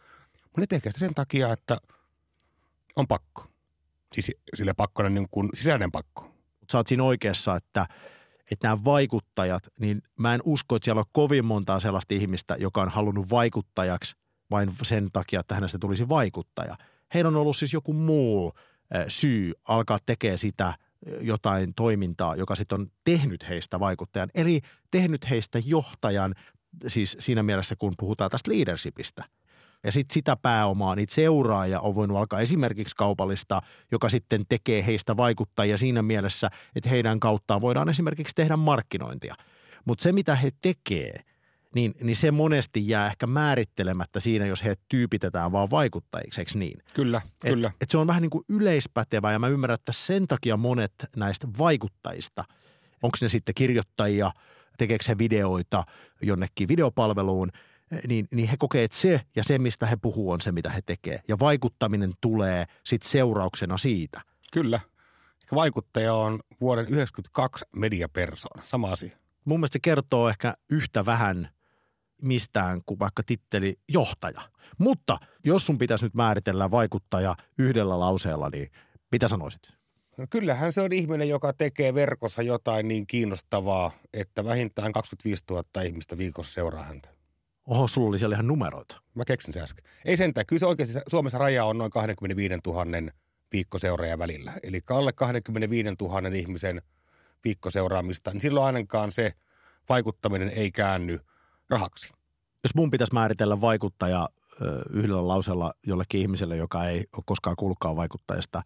[0.43, 1.77] Mutta ne tekee sitä sen takia, että
[2.95, 3.45] on pakko.
[4.13, 6.31] Siis sille pakkona niin kuin sisäinen pakko.
[6.71, 7.87] Sä oot siinä oikeassa, että,
[8.51, 12.81] että nämä vaikuttajat, niin mä en usko, että siellä on kovin montaa sellaista ihmistä, joka
[12.81, 14.15] on halunnut vaikuttajaksi
[14.51, 16.77] vain sen takia, että hänestä tulisi vaikuttaja.
[17.13, 18.53] Heillä on ollut siis joku muu
[19.07, 20.73] syy alkaa tekemään sitä
[21.21, 26.35] jotain toimintaa, joka sitten on tehnyt heistä vaikuttajan, eli tehnyt heistä johtajan,
[26.87, 29.23] siis siinä mielessä kun puhutaan tästä leadershipistä.
[29.85, 35.17] Ja sitten sitä pääomaa, niitä seuraajia on voinut alkaa esimerkiksi kaupallista, joka sitten tekee heistä
[35.17, 39.35] vaikuttajia siinä mielessä, että heidän kauttaan voidaan esimerkiksi tehdä markkinointia.
[39.85, 41.19] Mutta se, mitä he tekee,
[41.75, 46.79] niin, niin se monesti jää ehkä määrittelemättä siinä, jos he tyypitetään vaan vaikuttajiksi, eikö niin?
[46.93, 47.71] Kyllä, et, kyllä.
[47.81, 51.47] Et se on vähän niin kuin yleispätevä ja mä ymmärrän, että sen takia monet näistä
[51.57, 52.43] vaikuttajista,
[53.03, 54.31] onko ne sitten kirjoittajia,
[54.77, 55.83] tekeekö he videoita
[56.21, 57.51] jonnekin videopalveluun,
[58.07, 60.81] niin, niin he kokee, että se ja se, mistä he puhuu, on se, mitä he
[60.85, 61.19] tekee.
[61.27, 64.21] Ja vaikuttaminen tulee sitten seurauksena siitä.
[64.53, 64.79] Kyllä.
[65.55, 69.17] Vaikuttaja on vuoden 1992 mediapersona, sama asia.
[69.45, 71.49] Mun mielestä se kertoo ehkä yhtä vähän
[72.21, 74.41] mistään kuin vaikka titteli johtaja.
[74.77, 78.71] Mutta jos sun pitäisi nyt määritellä vaikuttaja yhdellä lauseella, niin
[79.11, 79.61] mitä sanoisit?
[80.17, 85.81] No kyllähän se on ihminen, joka tekee verkossa jotain niin kiinnostavaa, että vähintään 25 000
[85.81, 87.14] ihmistä viikossa seuraa häntä.
[87.65, 89.01] Oho, sulla oli siellä ihan numeroita.
[89.15, 89.85] Mä keksin se äsken.
[90.05, 90.45] Ei sentään.
[90.45, 92.85] Kyllä se oikeasti Suomessa raja on noin 25 000
[93.51, 94.53] viikkoseuraaja välillä.
[94.63, 96.81] Eli alle 25 000 ihmisen
[97.43, 99.33] viikkoseuraamista, niin silloin ainakaan se
[99.89, 101.19] vaikuttaminen ei käänny
[101.69, 102.09] rahaksi.
[102.63, 104.29] Jos mun pitäisi määritellä vaikuttaja
[104.89, 108.61] yhdellä lauseella jollekin ihmiselle, joka ei ole koskaan kuullutkaan vaikuttajasta,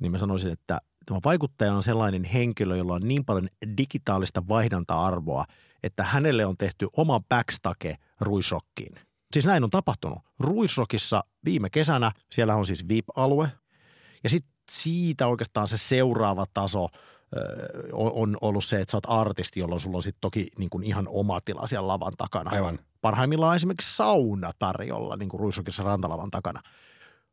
[0.00, 5.44] niin mä sanoisin, että tämä vaikuttaja on sellainen henkilö, jolla on niin paljon digitaalista vaihdanta-arvoa,
[5.82, 8.94] että hänelle on tehty oma backstake Ruisrockiin.
[9.32, 10.18] Siis näin on tapahtunut.
[10.40, 13.52] Ruisrockissa viime kesänä, siellä on siis VIP-alue,
[14.24, 16.88] ja sitten siitä oikeastaan se seuraava taso
[17.92, 21.08] on ollut se, että sä oot artisti, jolloin sulla on sitten toki niin kuin ihan
[21.08, 22.50] oma tila siellä lavan takana.
[22.50, 22.78] Aivan.
[23.00, 26.60] Parhaimmillaan esimerkiksi sauna tarjolla niin kuin Ruisrokissa rantalavan takana.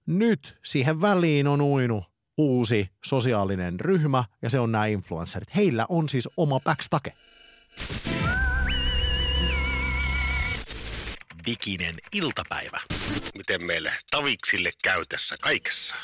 [0.05, 2.03] Nyt siihen väliin on uinut
[2.37, 5.55] uusi sosiaalinen ryhmä ja se on nämä influencerit.
[5.55, 7.13] Heillä on siis oma backstake.
[11.45, 12.81] Diginen iltapäivä.
[13.37, 15.95] Miten meille taviksille käy tässä kaikessa?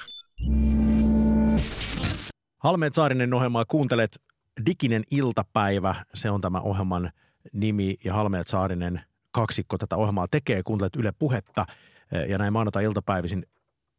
[2.58, 4.22] Halmeet Saarinen ohjelmaa kuuntelet
[4.66, 5.96] Diginen iltapäivä.
[6.14, 7.12] Se on tämä ohjelman
[7.54, 10.64] nimi ja Halmeet Saarinen kaksikko tätä ohjelmaa tekee.
[10.64, 11.66] Kuuntelet Yle Puhetta
[12.30, 13.46] ja näin maanantai-iltapäivisin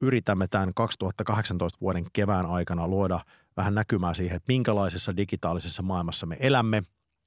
[0.01, 3.21] yritämme tämän 2018 vuoden kevään aikana luoda
[3.57, 6.83] vähän näkymää siihen, että minkälaisessa digitaalisessa maailmassa me elämme.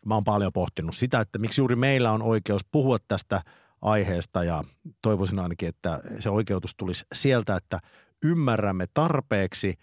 [0.06, 3.42] Mä oon paljon pohtinut sitä, että miksi juuri meillä on oikeus puhua tästä
[3.82, 4.64] aiheesta ja
[5.02, 7.80] toivoisin ainakin, että se oikeutus tulisi sieltä, että
[8.24, 9.74] ymmärrämme tarpeeksi,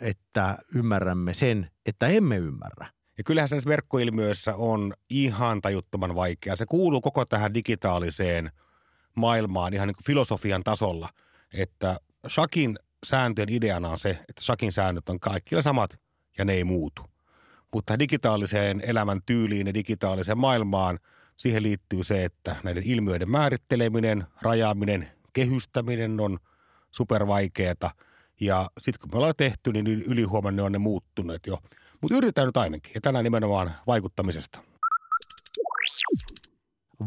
[0.00, 2.86] että ymmärrämme sen, että emme ymmärrä.
[3.18, 6.56] Ja kyllähän sen verkkoilmiöissä on ihan tajuttoman vaikea.
[6.56, 8.52] Se kuuluu koko tähän digitaaliseen
[9.14, 11.08] maailmaan ihan niin kuin filosofian tasolla,
[11.54, 11.96] että
[12.28, 16.00] Shakin sääntöjen ideana on se, että Shakin säännöt on kaikilla samat
[16.38, 17.02] ja ne ei muutu.
[17.72, 20.98] Mutta digitaaliseen elämän tyyliin ja digitaaliseen maailmaan
[21.36, 26.38] siihen liittyy se, että näiden ilmiöiden määritteleminen, rajaaminen, kehystäminen on
[26.90, 27.90] supervaikeeta.
[28.40, 31.58] Ja sitten kun me ollaan tehty, niin ylihuomenna on ne muuttuneet jo.
[32.00, 32.92] Mutta yritetään nyt ainakin.
[32.94, 34.58] Ja tänään nimenomaan vaikuttamisesta.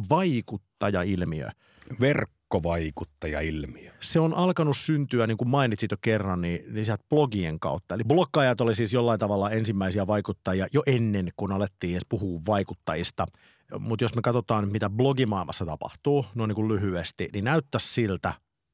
[0.09, 1.49] Vaikuttaja-ilmiö.
[2.45, 3.91] Verkkovaikuttaja-ilmiö.
[3.99, 7.95] Se on alkanut syntyä, niin kuin mainitsit jo kerran, niin, niin sieltä blogien kautta.
[7.95, 13.25] Eli blokkaajat oli siis jollain tavalla ensimmäisiä vaikuttajia jo ennen kuin alettiin edes puhua vaikuttajista.
[13.79, 18.33] Mutta jos me katsotaan, mitä blogimaailmassa tapahtuu, no niin kuin lyhyesti, niin näyttää siltä,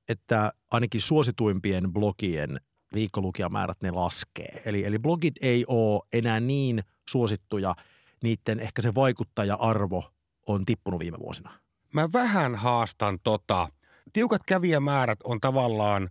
[0.10, 2.60] että ainakin suosituimpien blogien
[2.94, 4.62] viikkolukijamäärät ne laskee.
[4.66, 7.76] Eli, eli blogit ei ole enää niin suosittuja,
[8.24, 10.04] niiden ehkä se vaikuttaja-arvo
[10.48, 11.61] on tippunut viime vuosina.
[11.94, 13.68] Mä vähän haastan tota.
[14.14, 16.10] Tiukat kävijämäärät on tavallaan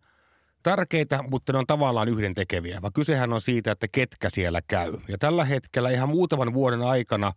[0.63, 2.83] tärkeitä, mutta ne on tavallaan yhdentekeviä.
[2.83, 4.93] Vaan kysehän on siitä, että ketkä siellä käy.
[5.09, 7.33] Ja tällä hetkellä ihan muutaman vuoden aikana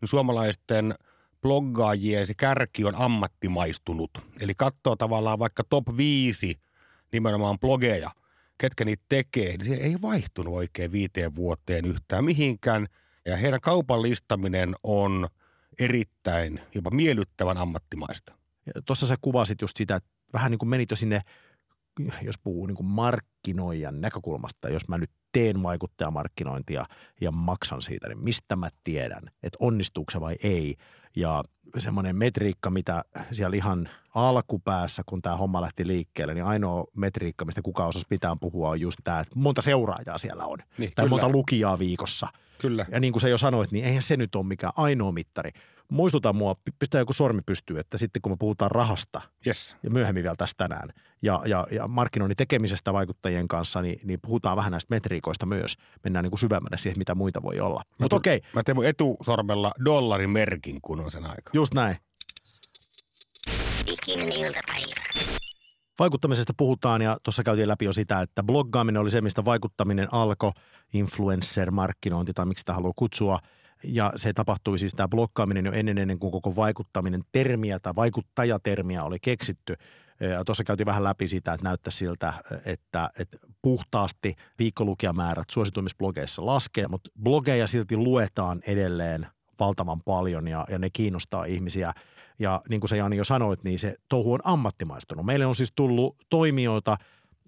[0.00, 0.94] niin suomalaisten
[1.42, 4.10] bloggaajien se kärki on ammattimaistunut.
[4.40, 6.60] Eli katsoo tavallaan vaikka top 5
[7.12, 8.10] nimenomaan blogeja–
[8.58, 12.86] ketkä niitä tekee, niin se ei vaihtunut oikein viiteen vuoteen yhtään mihinkään.
[13.26, 15.28] Ja heidän kaupallistaminen on
[15.78, 18.34] erittäin jopa miellyttävän ammattimaista.
[18.86, 21.20] Tuossa sä kuvasit just sitä, että vähän niin kuin menit jo sinne,
[22.22, 26.86] jos puhuu niin kuin markkinoijan näkökulmasta, jos mä nyt teen vaikuttajamarkkinointia
[27.20, 30.76] ja maksan siitä, niin mistä mä tiedän, että onnistuuko se vai ei.
[31.16, 31.44] Ja
[31.78, 37.62] semmoinen metriikka, mitä siellä ihan alkupäässä, kun tämä homma lähti liikkeelle, niin ainoa metriikka, mistä
[37.62, 40.58] kukaan osasi pitää puhua, on just tämä, että monta seuraajaa siellä on.
[40.78, 41.08] Niin, tai kyllä.
[41.08, 42.28] monta lukijaa viikossa.
[42.58, 42.86] Kyllä.
[42.90, 45.50] Ja niin kuin sä jo sanoit, niin eihän se nyt ole mikään ainoa mittari.
[45.90, 49.76] Muistuta mua, pistää joku sormi pystyy, että sitten kun me puhutaan rahasta, Yes.
[49.82, 50.88] ja myöhemmin vielä tästä tänään,
[51.22, 55.76] ja, ja, ja markkinoinnin tekemisestä vaikuttajien kanssa, niin, niin puhutaan vähän näistä metriikoista myös.
[56.04, 57.80] Mennään niin kuin syvemmälle siihen, mitä muita voi olla.
[57.98, 61.50] Mutta okei, Mä teen mun etusormella dollarin merkin, kun on sen aika.
[61.52, 61.96] just näin.
[63.86, 64.94] Diginen iltapäivä.
[65.98, 70.52] Vaikuttamisesta puhutaan ja tuossa käytiin läpi jo sitä, että bloggaaminen oli se, mistä vaikuttaminen alkoi,
[70.94, 73.38] influencer-markkinointi tai miksi sitä haluaa kutsua.
[73.84, 79.04] Ja se tapahtui siis tämä blokkaaminen jo ennen, ennen kuin koko vaikuttaminen termiä tai vaikuttajatermiä
[79.04, 79.76] oli keksitty.
[80.46, 86.88] Tuossa käytiin vähän läpi sitä, että näyttää siltä, että, että puhtaasti viikkolukijamäärät suosituimmissa blogeissa laskee,
[86.88, 89.26] mutta blogeja silti luetaan edelleen
[89.60, 91.92] valtavan paljon ja, ja ne kiinnostaa ihmisiä.
[92.38, 95.26] Ja niin kuin sä Jani jo sanoit, niin se touhu on ammattimaistunut.
[95.26, 96.96] Meille on siis tullut toimijoita,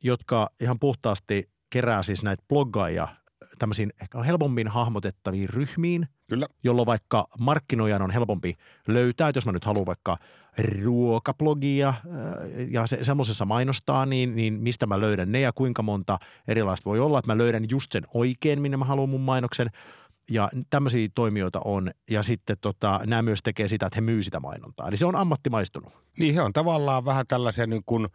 [0.02, 3.08] jotka ihan puhtaasti kerää siis näitä bloggaajia
[3.58, 6.46] tämmöisiin ehkä helpommin hahmotettaviin ryhmiin, Kyllä.
[6.64, 8.54] jolloin vaikka markkinoijan on helpompi
[8.88, 10.18] löytää, että jos mä nyt haluan vaikka
[10.82, 11.96] ruokablogia äh,
[12.70, 16.18] ja se, semmoisessa mainostaa, niin, niin mistä mä löydän ne ja kuinka monta
[16.48, 19.70] erilaista voi olla, että mä löydän just sen oikein, minne mä haluan mun mainoksen.
[20.30, 24.40] Ja tämmöisiä toimijoita on, ja sitten tota, nämä myös tekee sitä, että he myy sitä
[24.40, 24.88] mainontaa.
[24.88, 26.00] Eli se on ammattimaistunut.
[26.18, 28.08] Niin he on tavallaan vähän tällaisia niin kuin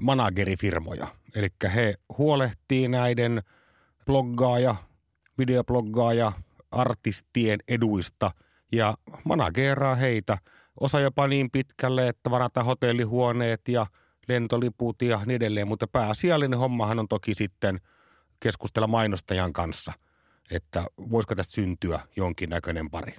[0.00, 1.06] managerifirmoja.
[1.36, 3.42] Eli he huolehtii näiden
[4.06, 4.74] bloggaaja,
[5.38, 6.32] videobloggaaja,
[6.70, 8.30] artistien eduista
[8.72, 10.38] ja manageraa heitä.
[10.80, 13.86] Osa jopa niin pitkälle, että varataan hotellihuoneet ja
[14.28, 17.80] lentoliput ja niin edelleen, mutta pääasiallinen hommahan on toki sitten
[18.40, 19.92] keskustella mainostajan kanssa
[20.52, 23.16] että voisiko tästä syntyä jonkinnäköinen pari.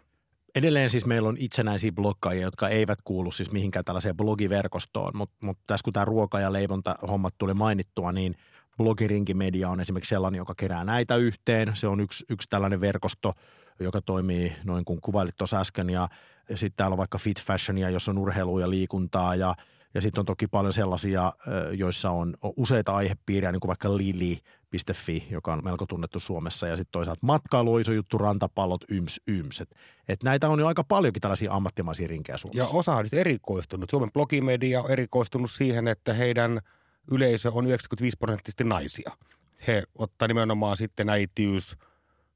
[0.55, 5.57] Edelleen siis meillä on itsenäisiä bloggaajia, jotka eivät kuulu siis mihinkään tällaiseen blogiverkostoon, mutta mut
[5.67, 8.35] tässä kun tämä ruoka- ja leivonta hommat tuli mainittua, niin
[8.77, 11.71] Blogirinkimedia on esimerkiksi sellainen, joka kerää näitä yhteen.
[11.75, 13.33] Se on yksi, yksi tällainen verkosto,
[13.79, 16.09] joka toimii noin kuin kuvailit tuossa äsken ja,
[16.49, 19.55] ja sitten täällä on vaikka Fit Fashionia, jossa on urheilua ja liikuntaa ja,
[19.93, 21.33] ja sitten on toki paljon sellaisia,
[21.77, 26.91] joissa on useita aihepiirejä, niin kuin vaikka Lili.fi, joka on melko tunnettu Suomessa, ja sitten
[26.91, 29.61] toisaalta matkailu, iso juttu, rantapallot, yms, yms.
[29.61, 29.75] Et,
[30.07, 32.63] et näitä on jo aika paljonkin tällaisia ammattimaisia rinkejä Suomessa.
[32.63, 33.89] Ja osa on erikoistunut.
[33.89, 36.61] Suomen blogimedia on erikoistunut siihen, että heidän
[37.11, 39.11] yleisö on 95 prosenttisesti naisia.
[39.67, 41.77] He ottaa nimenomaan sitten äitiys,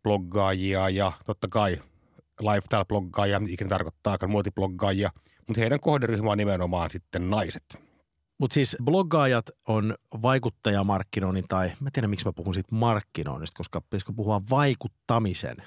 [0.03, 1.77] bloggaajia ja totta kai
[2.41, 5.11] lifestyle-bloggaajia, ikinä tarkoittaa muotibloggaajia,
[5.47, 7.63] mutta heidän kohderyhmä on nimenomaan sitten naiset.
[8.39, 14.13] Mutta siis bloggaajat on vaikuttajamarkkinoinnin tai mä tiedän miksi mä puhun siitä markkinoinnista, koska pitäisikö
[14.15, 15.57] puhua vaikuttamisen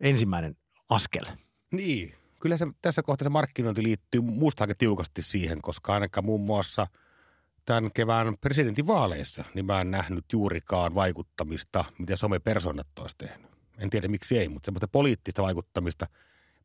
[0.00, 0.56] ensimmäinen
[0.90, 1.24] askel.
[1.72, 6.40] Niin, kyllä se, tässä kohtaa se markkinointi liittyy muusta aika tiukasti siihen, koska ainakaan muun
[6.40, 6.86] muassa
[7.64, 13.50] tämän kevään presidentinvaaleissa niin mä en nähnyt juurikaan vaikuttamista, mitä somepersonat olisi tehnyt.
[13.78, 16.06] En tiedä miksi ei, mutta semmoista poliittista vaikuttamista,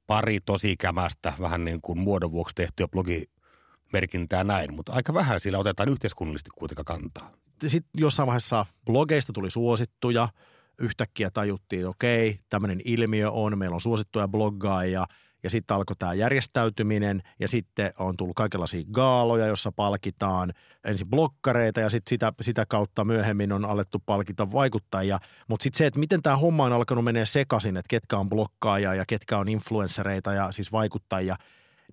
[0.08, 5.58] pari tosi kämästä, vähän niin kuin muodon vuoksi tehtyä blogimerkintää näin, mutta aika vähän sillä
[5.58, 7.30] otetaan yhteiskunnallisesti kuitenkaan kantaa.
[7.68, 10.30] Sitten jossain vaiheessa blogeista tuli suosittuja,
[10.78, 15.06] yhtäkkiä tajuttiin, okei, tämmöinen ilmiö on, meillä on suosittuja bloggaajia–
[15.44, 21.80] ja sitten alkoi tämä järjestäytyminen ja sitten on tullut kaikenlaisia gaaloja, jossa palkitaan ensin blokkareita
[21.80, 25.20] ja sitten sitä, sitä kautta myöhemmin on alettu palkita vaikuttajia.
[25.48, 28.96] Mutta sitten se, että miten tämä homma on alkanut menee sekaisin, että ketkä on blokkaajia
[28.96, 31.36] ja ketkä on influenssereita ja siis vaikuttajia,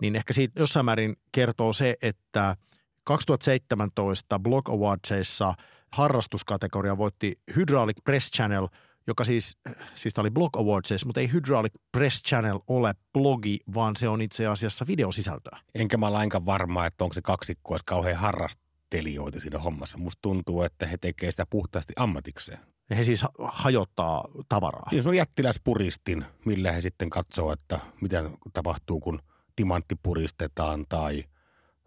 [0.01, 2.55] niin ehkä siitä jossain määrin kertoo se, että
[3.03, 5.53] 2017 Blog Awardsissa
[5.91, 8.67] harrastuskategoria voitti Hydraulic Press Channel–
[9.07, 9.57] joka siis,
[9.95, 14.21] siis tämä oli Blog Awards, mutta ei Hydraulic Press Channel ole blogi, vaan se on
[14.21, 15.59] itse asiassa videosisältöä.
[15.75, 19.97] Enkä mä lainkaan varma, että onko se kaksikko olisi kauhean harrastelijoita siinä hommassa.
[19.97, 22.59] Musta tuntuu, että he tekevät sitä puhtaasti ammatikseen.
[22.89, 24.89] Ja he siis hajottaa tavaraa.
[24.91, 29.19] Niin se on jättiläispuristin, millä he sitten katsoo, että mitä tapahtuu, kun
[29.55, 31.23] timantti puristetaan tai,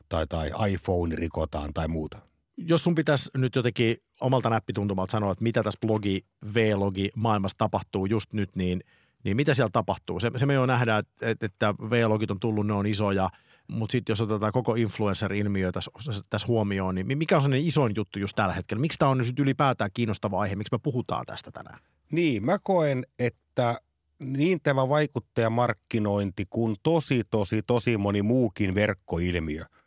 [0.08, 2.29] tai, tai iPhone rikotaan tai muuta
[2.66, 8.06] jos sun pitäisi nyt jotenkin omalta näppituntumalta sanoa, että mitä tässä blogi, V-logi maailmassa tapahtuu
[8.06, 8.84] just nyt, niin,
[9.24, 10.20] niin mitä siellä tapahtuu?
[10.20, 13.30] Se, se me jo nähdään, että, että V-logit on tullut, ne on isoja,
[13.68, 15.90] mutta sitten jos otetaan koko influencer-ilmiö tässä,
[16.30, 18.80] tässä huomioon, niin mikä on sellainen isoin juttu just tällä hetkellä?
[18.80, 20.56] Miksi tämä on nyt ylipäätään kiinnostava aihe?
[20.56, 21.78] Miksi me puhutaan tästä tänään?
[22.12, 23.74] Niin, mä koen, että
[24.18, 29.64] niin tämä vaikuttajamarkkinointi kuin tosi, tosi, tosi moni muukin verkkoilmiö–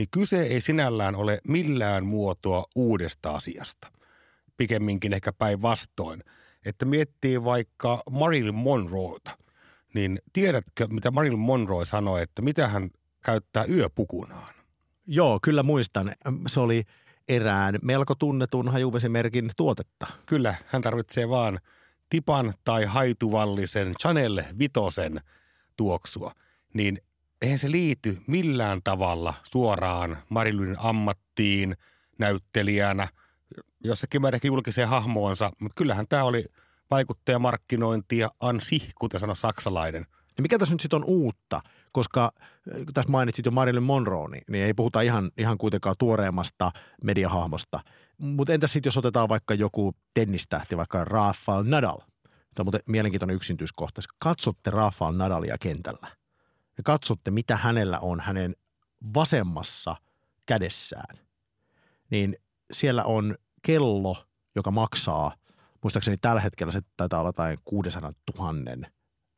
[0.00, 3.92] niin kyse ei sinällään ole millään muotoa uudesta asiasta.
[4.56, 6.24] Pikemminkin ehkä päinvastoin.
[6.64, 9.38] Että miettii vaikka Marilyn Monroeta,
[9.94, 12.90] niin tiedätkö, mitä Marilyn Monroe sanoi, että mitä hän
[13.24, 14.54] käyttää yöpukunaan?
[15.06, 16.12] Joo, kyllä muistan.
[16.46, 16.82] Se oli
[17.28, 20.06] erään melko tunnetun hajuvesimerkin tuotetta.
[20.26, 21.60] Kyllä, hän tarvitsee vaan
[22.10, 25.20] tipan tai haituvallisen Chanel Vitosen
[25.76, 26.32] tuoksua.
[26.74, 26.98] Niin
[27.42, 31.76] eihän se liity millään tavalla suoraan Marilynin ammattiin
[32.18, 33.08] näyttelijänä,
[33.84, 36.44] jossakin määrin julkiseen hahmoonsa, mutta kyllähän tämä oli
[36.90, 40.06] vaikuttajamarkkinointia ansi, kuten sanoi saksalainen.
[40.36, 41.60] Ja mikä tässä nyt sitten on uutta?
[41.92, 46.72] Koska äh, tässä mainitsit jo Marilyn Monroe, niin, niin ei puhuta ihan, ihan kuitenkaan tuoreemmasta
[47.04, 47.80] mediahahmosta.
[48.18, 51.98] Mutta entäs sitten jos otetaan vaikka joku tennistähti, vaikka Rafael Nadal.
[52.28, 54.00] Tämä on muuten mielenkiintoinen yksintyskohta.
[54.18, 56.19] Katsotte Rafael Nadalia kentällä
[56.80, 58.56] ja katsotte, mitä hänellä on hänen
[59.14, 59.96] vasemmassa
[60.46, 61.16] kädessään,
[62.10, 62.36] niin
[62.72, 65.32] siellä on kello, joka maksaa,
[65.82, 68.54] muistaakseni tällä hetkellä se taitaa olla jotain 600 000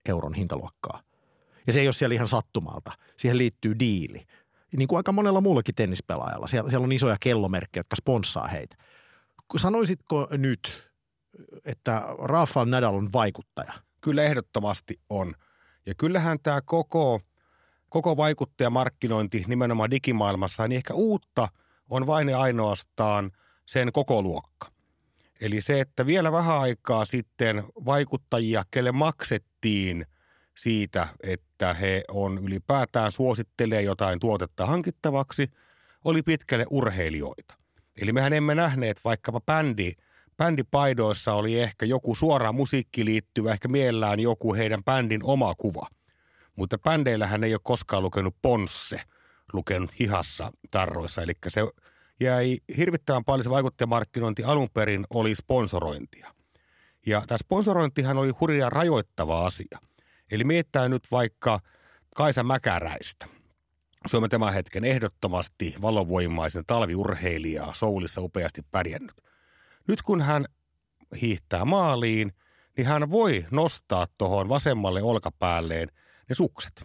[0.08, 1.02] euron hintaluokkaa.
[1.66, 2.92] Ja se ei ole siellä ihan sattumalta.
[3.16, 4.26] Siihen liittyy diili.
[4.76, 6.46] Niin kuin aika monella muullakin tennispelaajalla.
[6.46, 8.76] Siellä, siellä on isoja kellomerkkejä, jotka sponssaa heitä.
[9.56, 10.92] Sanoisitko nyt,
[11.64, 13.72] että Rafael Nadal on vaikuttaja?
[14.00, 15.34] Kyllä ehdottomasti on.
[15.86, 17.20] Ja kyllähän tämä koko–
[17.92, 21.48] koko vaikuttajamarkkinointi nimenomaan digimaailmassa, niin ehkä uutta
[21.90, 23.30] on vain ja ainoastaan
[23.66, 24.68] sen koko luokka.
[25.40, 30.06] Eli se, että vielä vähän aikaa sitten vaikuttajia, kelle maksettiin
[30.54, 35.50] siitä, että he on ylipäätään suosittelee jotain tuotetta hankittavaksi,
[36.04, 37.54] oli pitkälle urheilijoita.
[38.02, 39.92] Eli mehän emme nähneet vaikkapa bändi,
[40.36, 45.86] bändipaidoissa oli ehkä joku suora musiikki liittyvä, ehkä mielellään joku heidän bändin oma kuva–
[46.56, 49.00] mutta bändeillähän ei ole koskaan lukenut Ponsse,
[49.52, 51.22] lukenut hihassa tarroissa.
[51.22, 51.60] Eli se
[52.20, 56.34] jäi hirvittävän paljon se vaikuttajamarkkinointi alun perin oli sponsorointia.
[57.06, 59.78] Ja tämä sponsorointihan oli hurja rajoittava asia.
[60.30, 61.60] Eli miettää nyt vaikka
[62.16, 63.26] Kaisa Mäkäräistä.
[64.06, 69.16] Suomen tämän hetken ehdottomasti valovoimaisen talviurheilijaa, Soulissa upeasti pärjännyt.
[69.88, 70.46] Nyt kun hän
[71.20, 72.32] hiihtää maaliin,
[72.76, 75.88] niin hän voi nostaa tuohon vasemmalle olkapäälleen
[76.32, 76.84] ne sukset.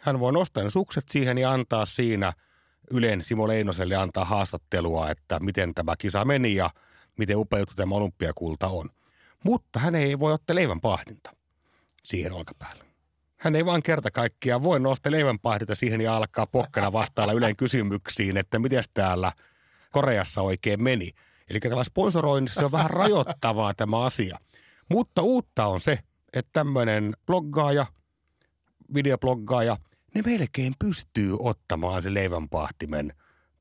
[0.00, 2.32] Hän voi nostaa ne sukset siihen ja antaa siinä
[2.90, 6.70] Ylen Simo Leinoselle antaa haastattelua, että miten tämä kisa meni ja
[7.18, 8.90] miten upea juttu tämä olympiakulta on.
[9.44, 11.30] Mutta hän ei voi ottaa leivän pahdinta
[12.04, 12.84] siihen olkapäälle.
[13.36, 17.56] Hän ei vaan kerta kaikkiaan voi nostaa leivän pahdinta siihen ja alkaa pokkana vastailla Ylen
[17.56, 19.32] kysymyksiin, että miten täällä
[19.92, 21.10] Koreassa oikein meni.
[21.50, 24.38] Eli tämä sponsoroinnissa on vähän rajoittavaa tämä asia.
[24.90, 25.98] Mutta uutta on se,
[26.32, 27.86] että tämmöinen bloggaaja,
[28.94, 29.76] videobloggaaja,
[30.14, 33.12] ne melkein pystyy ottamaan se leivänpahtimen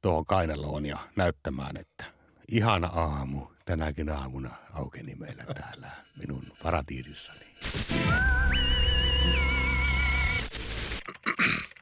[0.02, 2.06] tuohon kainaloon ja näyttämään, että
[2.52, 7.46] ihana aamu, tänäkin aamuna aukeni meillä täällä minun paratiisissani.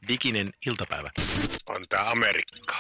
[0.08, 1.10] Diginen iltapäivä.
[1.70, 2.76] On tää Amerikka.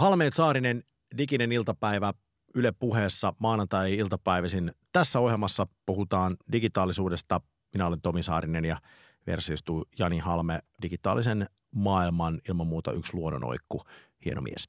[0.00, 0.84] Halmeet Saarinen,
[1.18, 2.14] diginen iltapäivä
[2.54, 4.72] Yle puheessa maanantai-iltapäivisin.
[4.92, 7.40] Tässä ohjelmassa puhutaan digitaalisuudesta.
[7.74, 8.80] Minä olen Tomi Saarinen ja
[9.26, 13.82] versiostuu Jani Halme, digitaalisen maailman ilman muuta yksi luonnonoikku,
[14.24, 14.68] hieno mies.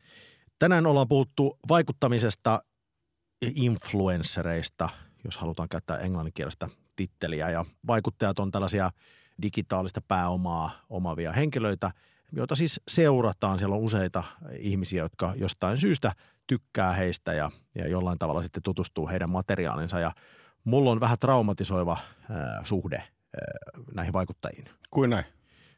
[0.60, 2.64] Tänään ollaan puhuttu vaikuttamisesta
[3.42, 4.90] influenssereista,
[5.24, 7.50] jos halutaan käyttää englanninkielistä titteliä.
[7.50, 8.92] Ja vaikuttajat on tällaisia
[9.42, 11.92] digitaalista pääomaa omavia henkilöitä,
[12.32, 13.60] joita siis seurataan.
[13.60, 14.24] Siellä on useita
[14.60, 16.14] ihmisiä, jotka jostain syystä
[16.48, 20.00] tykkää heistä ja, ja jollain tavalla sitten tutustuu heidän materiaalinsa.
[20.00, 20.12] Ja
[20.64, 23.06] mulla on vähän traumatisoiva äh, suhde äh,
[23.96, 24.66] näihin vaikuttajiin.
[24.92, 25.26] Kuin näin?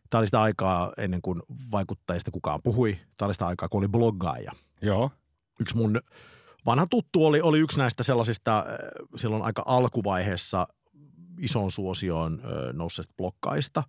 [0.10, 2.98] Tämä oli sitä aikaa ennen kuin vaikuttajista kukaan puhui.
[3.18, 4.52] Tämä oli sitä aikaa, kun oli bloggaaja.
[4.82, 5.12] Joo.
[5.60, 6.00] Yksi mun
[6.66, 8.66] vanha tuttu oli, oli yksi näistä sellaisista äh,
[9.16, 10.68] silloin aika alkuvaiheessa
[11.40, 13.84] ison suosioon äh, nousseista blokkaista.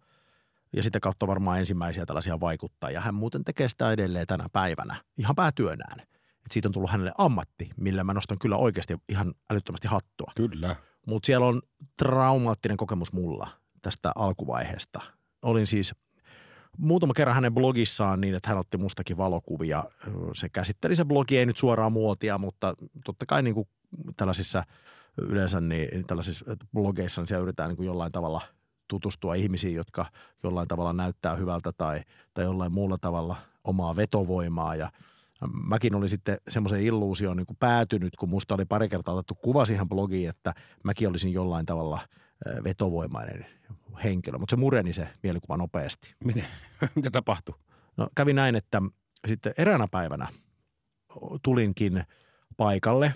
[0.73, 3.01] Ja sitä kautta varmaan ensimmäisiä tällaisia vaikuttajia.
[3.01, 6.07] Hän muuten tekee sitä edelleen tänä päivänä ihan päätyönään.
[6.47, 10.33] Et siitä on tullut hänelle ammatti, millä mä nostan kyllä oikeasti ihan älyttömästi hattua.
[10.37, 10.77] Kyllä.
[11.07, 11.63] Mutta siellä on
[11.97, 13.49] traumaattinen kokemus mulla
[13.83, 15.01] tästä alkuvaiheesta.
[15.43, 15.95] Olin siis
[16.79, 19.85] muutama kerran hänen blogissaan niin, että hän otti mustakin valokuvia.
[20.35, 23.69] Se käsitteli se blogi, ei nyt suoraan muotia, mutta totta kai niin kuin
[24.17, 24.65] tällaisissa
[25.19, 28.41] yleensä niin tällaisissa blogeissa niin siellä yritetään niin kuin jollain tavalla
[28.89, 30.07] tutustua ihmisiin, jotka
[30.43, 32.01] jollain tavalla näyttää hyvältä tai,
[32.35, 34.91] tai jollain muulla tavalla omaa vetovoimaa ja
[35.53, 39.65] Mäkin olin sitten semmoisen illuusioon niin kuin päätynyt, kun musta oli pari kertaa otettu kuva
[39.65, 42.01] siihen blogiin, että mäkin olisin jollain tavalla
[42.65, 43.47] vetovoimainen
[44.05, 46.15] henkilö, mutta se mureni se mielikuva nopeasti.
[46.25, 46.47] Miten,
[46.97, 47.55] mitä tapahtui?
[47.97, 48.83] No kävi näin, että
[49.27, 50.29] sitten eräänä päivänä
[51.43, 52.05] tulinkin
[52.57, 53.13] paikalle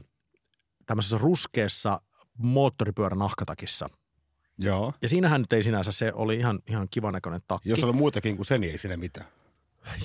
[0.87, 2.01] tämmöisessä ruskeassa
[2.39, 3.89] moottoripyörän nahkatakissa.
[4.59, 4.93] Joo.
[5.03, 7.69] Ja siinähän nyt ei sinänsä, se oli ihan, ihan kivan näköinen takki.
[7.69, 9.27] Jos oli muutakin kuin se, niin ei siinä mitään.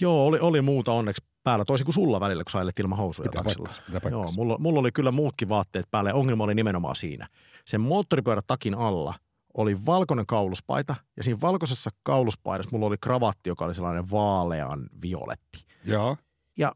[0.01, 3.29] Joo, oli, oli muuta onneksi päällä, toisin kuin sulla välillä, kun sä ajelet ilman housuja
[3.29, 3.65] Pitää taksilla.
[3.65, 4.27] paikkansa, pitää paikkansa.
[4.27, 7.27] Joo, mulla, mulla oli kyllä muutkin vaatteet päällä ja ongelma oli nimenomaan siinä.
[7.65, 9.13] Sen moottoripyörätakin alla
[9.53, 15.65] oli valkoinen kauluspaita ja siinä valkoisessa kauluspaidassa mulla oli kravatti, joka oli sellainen vaalean violetti.
[15.85, 16.17] Joo.
[16.57, 16.71] Ja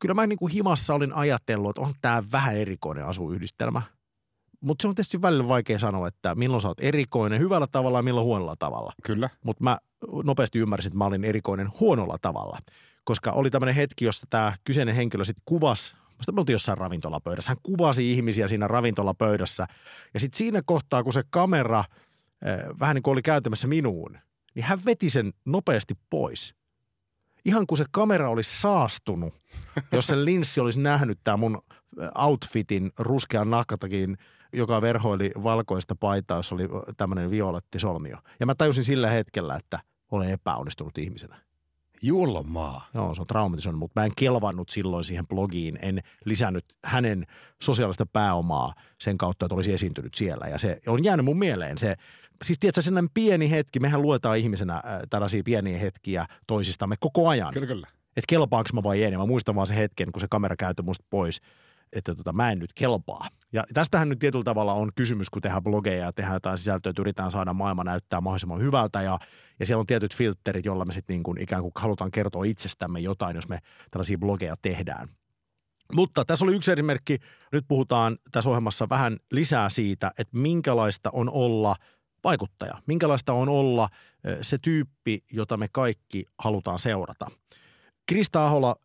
[0.00, 3.82] kyllä mä niin kuin himassa olin ajatellut, että on tämä vähän erikoinen asuyhdistelmä.
[4.64, 8.02] Mutta se on tietysti välillä vaikea sanoa, että milloin sä oot erikoinen hyvällä tavalla ja
[8.02, 8.92] milloin huonolla tavalla.
[9.02, 9.30] Kyllä.
[9.42, 9.78] Mutta mä
[10.24, 12.58] nopeasti ymmärsin, että mä olin erikoinen huonolla tavalla.
[13.04, 17.50] Koska oli tämmöinen hetki, jossa tämä kyseinen henkilö sitten kuvasi, musta me oltiin jossain ravintolapöydässä,
[17.50, 19.66] hän kuvasi ihmisiä siinä ravintolapöydässä.
[20.14, 21.84] Ja sitten siinä kohtaa, kun se kamera
[22.44, 24.18] eh, vähän niin kuin oli kääntymässä minuun,
[24.54, 26.54] niin hän veti sen nopeasti pois.
[27.44, 29.34] Ihan kuin se kamera olisi saastunut,
[29.92, 31.62] jos se linssi olisi nähnyt tämä mun
[32.00, 34.18] eh, outfitin ruskean nahkatakin,
[34.54, 38.16] joka verhoili valkoista paitaa, jossa oli tämmöinen violetti solmio.
[38.40, 41.36] Ja mä tajusin sillä hetkellä, että olen epäonnistunut ihmisenä.
[42.02, 42.88] Julmaa.
[42.94, 45.78] Joo, se on traumatisoinut, mutta mä en kelvannut silloin siihen blogiin.
[45.82, 47.26] En lisännyt hänen
[47.62, 50.46] sosiaalista pääomaa sen kautta, että olisi esiintynyt siellä.
[50.46, 51.78] Ja se on jäänyt mun mieleen.
[51.78, 51.94] Se,
[52.44, 57.52] siis tiedätkö, sellainen pieni hetki, mehän luetaan ihmisenä äh, tällaisia pieniä hetkiä toisistamme koko ajan.
[57.52, 57.88] Kyllä, kyllä.
[58.16, 59.16] Että kelpaanko mä vai ei.
[59.16, 61.40] Mä muistan vaan sen hetken, kun se kamera käytyi musta pois,
[61.94, 63.28] että tota, mä en nyt kelpaa.
[63.52, 67.02] Ja tästähän nyt tietyllä tavalla on kysymys, kun tehdään blogeja ja tehdään jotain sisältöä, että
[67.02, 69.18] yritetään saada maailma näyttää mahdollisimman hyvältä ja,
[69.60, 73.00] ja siellä on tietyt filterit, joilla me sitten niin kuin ikään kuin halutaan kertoa itsestämme
[73.00, 73.58] jotain, jos me
[73.90, 75.08] tällaisia blogeja tehdään.
[75.94, 77.18] Mutta tässä oli yksi esimerkki.
[77.52, 81.76] Nyt puhutaan tässä ohjelmassa vähän lisää siitä, että minkälaista on olla
[82.24, 82.82] vaikuttaja.
[82.86, 83.88] Minkälaista on olla
[84.42, 87.26] se tyyppi, jota me kaikki halutaan seurata.
[88.08, 88.76] Krista Ahola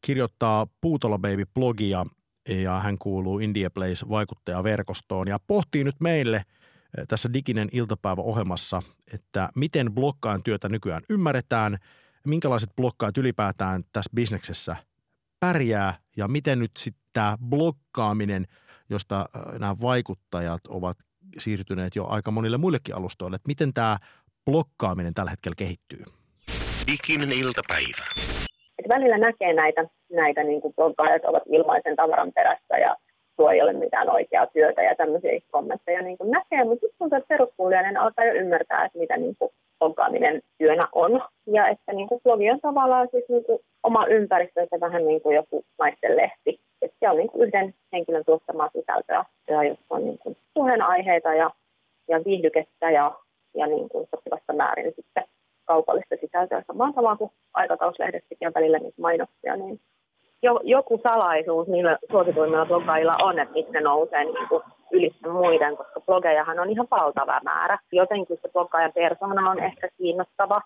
[0.00, 2.06] kirjoittaa Puutola Baby-blogia
[2.48, 8.82] ja hän kuuluu India Place vaikuttajaverkostoon ja pohtii nyt meille eh, tässä Diginen iltapäivä ohjelmassa,
[9.12, 11.78] että miten blokkaajan työtä nykyään ymmärretään,
[12.26, 14.76] minkälaiset blokkaajat ylipäätään tässä bisneksessä
[15.40, 18.46] pärjää ja miten nyt sitten tämä blokkaaminen,
[18.90, 20.98] josta eh, nämä vaikuttajat ovat
[21.38, 23.98] siirtyneet jo aika monille muillekin alustoille, että miten tämä
[24.44, 26.04] blokkaaminen tällä hetkellä kehittyy.
[26.86, 28.45] Diginen iltapäivä.
[28.78, 32.96] Et välillä näkee näitä, näitä niin kuin bloggaajat ovat ilmaisen tavaran perässä ja
[33.36, 37.18] tuo ei ole mitään oikeaa työtä ja tämmöisiä kommentteja niin kuin näkee, mutta sitten tuntuu,
[37.18, 39.50] että peruskuulijainen alkaa jo ymmärtää, että mitä niin kuin
[40.58, 41.22] työnä on.
[41.46, 45.36] Ja että niin kuin blogi on tavallaan siis niin kuin oma ympäristönsä vähän niin kuin
[45.36, 46.60] joku naisten lehti.
[46.82, 51.34] Että se on niin kuin yhden henkilön tuottamaa sisältöä, ja jos on niin kuin puheenaiheita
[51.34, 51.50] ja,
[52.08, 53.12] ja viihdykettä ja,
[53.54, 55.24] ja niin kuin sopivassa määrin sitten
[55.66, 59.80] kaupallista sisältöä samaan tavalla kuin aikakauslehdestäkin on välillä niitä mainoksia, niin
[60.42, 64.62] jo, joku salaisuus niillä suosituimmilla bloggailla on, että miksi ne nousee niin kuin
[64.92, 67.78] ylitse muiden, koska blogejahan on ihan valtava määrä.
[67.92, 70.60] Jotenkin se bloggaajan persona on ehkä kiinnostava,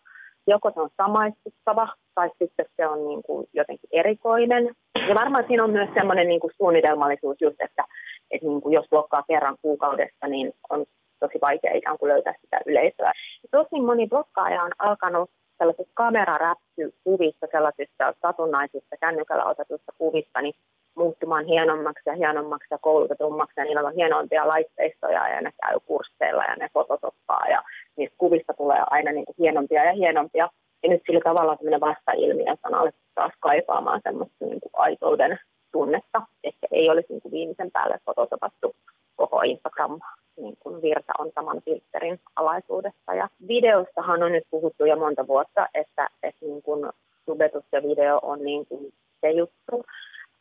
[0.46, 4.74] joko se on samaistuttava tai sitten se on niin kuin jotenkin erikoinen.
[5.08, 7.84] Ja varmaan siinä on myös semmoinen niin kuin suunnitelmallisuus just, että,
[8.30, 10.86] että niin kuin jos blokkaa kerran kuukaudessa, niin on
[11.20, 13.12] tosi vaikea ikään kuin löytää sitä yleisöä.
[13.50, 20.54] Tosi moni blokkaaja on alkanut sellaisista kameraräppykuvista, sellaisista satunnaisista kännykällä otetusta kuvista, niin
[20.94, 23.60] muuttumaan hienommaksi ja hienommaksi ja koulutetummaksi.
[23.60, 27.62] Ja niillä on hienompia laitteistoja ja ne käy kursseilla ja ne fototoppaa ja
[27.96, 30.48] niistä kuvista tulee aina niin kuin hienompia ja hienompia.
[30.82, 35.38] Ja nyt sillä tavalla sellainen vasta-ilmiö on alettu taas kaipaamaan semmoista niin kuin aitouden
[35.72, 38.74] tunnetta, että ei olisi niin kuin viimeisen päälle fototopattu
[39.16, 40.00] koko Instagram
[40.36, 43.14] niin kuin virta on saman filterin alaisuudessa.
[43.14, 46.92] Ja videostahan on nyt puhuttu jo monta vuotta, että, että niin kuin
[47.24, 49.84] subetus ja video on niin kuin se juttu.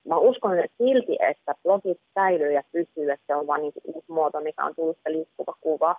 [0.08, 4.12] Mä uskon että silti, että blogit säilyy ja pysyy, että se on vain niin uusi
[4.12, 5.96] muoto, mikä on tullut se liikkuva kuva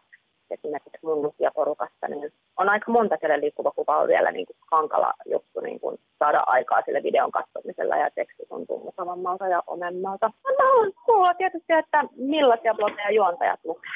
[0.51, 5.12] esimerkiksi mun porukasta, niin on aika monta, kelle liikkuva kuva on vielä niin kuin hankala
[5.26, 10.28] juttu niin kuin saada aikaa sille videon katsomisella ja teksti tuntuu mukavammalta ja omemmalta.
[10.28, 13.90] Mä haluan kuulla tietysti, että millaisia blogeja juontajat lukee.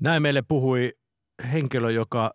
[0.00, 0.92] Näin meille puhui
[1.52, 2.30] henkilö, joka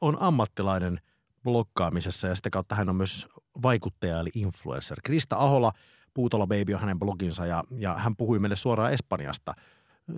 [0.00, 0.98] on ammattilainen
[1.44, 3.26] blokkaamisessa ja sitä kautta hän on myös
[3.62, 4.98] vaikuttaja eli influencer.
[5.04, 5.72] Krista Ahola,
[6.14, 9.54] Puutola Baby on hänen bloginsa ja, ja hän puhui meille suoraan Espanjasta–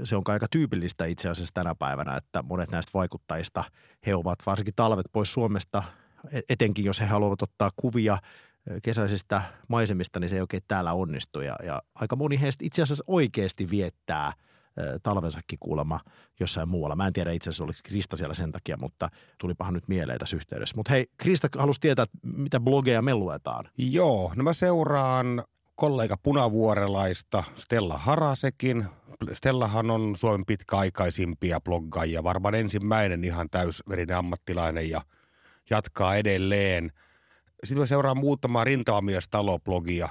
[0.05, 3.65] se on aika tyypillistä itse asiassa tänä päivänä, että monet näistä vaikuttajista,
[4.07, 5.83] he ovat varsinkin talvet pois Suomesta,
[6.33, 8.19] e-, etenkin jos he haluavat ottaa kuvia
[8.67, 11.41] e, kesäisistä maisemista, niin se ei oikein täällä onnistu.
[11.41, 14.33] Ja, ja aika moni heistä itse asiassa oikeasti viettää
[14.77, 16.01] e, talvensakin kuulemma
[16.41, 16.97] jossain muualla.
[16.97, 20.37] Mä en tiedä itse asiassa oliko Krista siellä sen takia, mutta tulipahan nyt mieleen tässä
[20.37, 20.77] yhteydessä.
[20.77, 23.69] Mutta hei, Krista halusi tietää, mitä blogeja me luetaan.
[23.79, 28.87] Joo, no mä seuraan kollega punavuorelaista Stella Harasekin.
[29.33, 35.03] Stellahan on Suomen pitkäaikaisimpia bloggaajia, varmaan ensimmäinen ihan täysverinen ammattilainen ja
[35.71, 36.91] jatkaa edelleen.
[37.65, 40.09] Sitten mä seuraan muutamaa rintamamiestalo-blogia,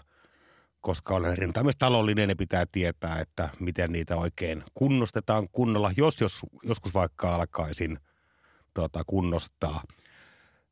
[0.81, 6.93] koska olen rintamamiestalollinen ja pitää tietää, että miten niitä oikein kunnostetaan kunnolla, jos, jos joskus
[6.93, 7.99] vaikka alkaisin
[8.73, 9.83] tuota, kunnostaa.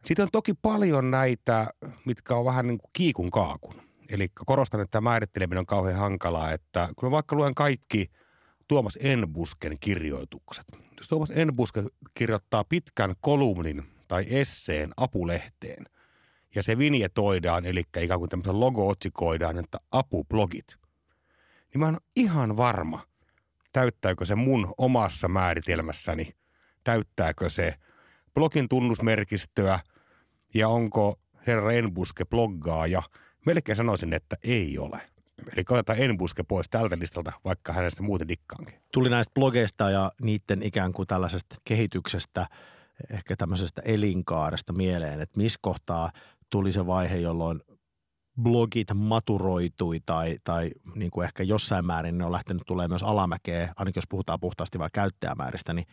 [0.05, 1.67] Sitten on toki paljon näitä,
[2.05, 6.51] mitkä on vähän niin kuin kiikun kaakun Eli korostan, että tämä määritteleminen on kauhean hankalaa,
[6.51, 8.12] että kun vaikka luen kaikki
[8.68, 10.66] Tuomas Enbusken kirjoitukset.
[10.97, 11.84] Jos Tuomas Enbuske
[12.14, 15.86] kirjoittaa pitkän kolumnin tai esseen apulehteen,
[16.55, 20.68] ja se vinjetoidaan, eli ikään kuin tämmöisen logo-otsikoidaan, että apublogit,
[21.74, 23.05] niin mä oon ihan varma,
[23.74, 26.30] täyttääkö se mun omassa määritelmässäni,
[26.84, 27.76] täyttääkö se
[28.34, 29.80] blogin tunnusmerkistöä
[30.53, 33.03] ja onko herra Enbuske bloggaaja–
[33.45, 35.01] Melkein sanoisin, että ei ole.
[35.53, 38.73] Eli otetaan Enbuske pois tältä listalta, vaikka hänestä muuten dikkaankin.
[38.93, 42.47] Tuli näistä blogeista ja niiden ikään kuin tällaisesta kehityksestä,
[43.09, 46.11] ehkä tämmöisestä elinkaaresta mieleen, että missä kohtaa
[46.49, 47.61] tuli se vaihe, jolloin
[48.41, 53.73] blogit maturoitui tai, tai niin kuin ehkä jossain määrin ne on lähtenyt tulee myös alamäkeä,
[53.75, 55.87] ainakin jos puhutaan puhtaasti vain käyttäjämääristä, niin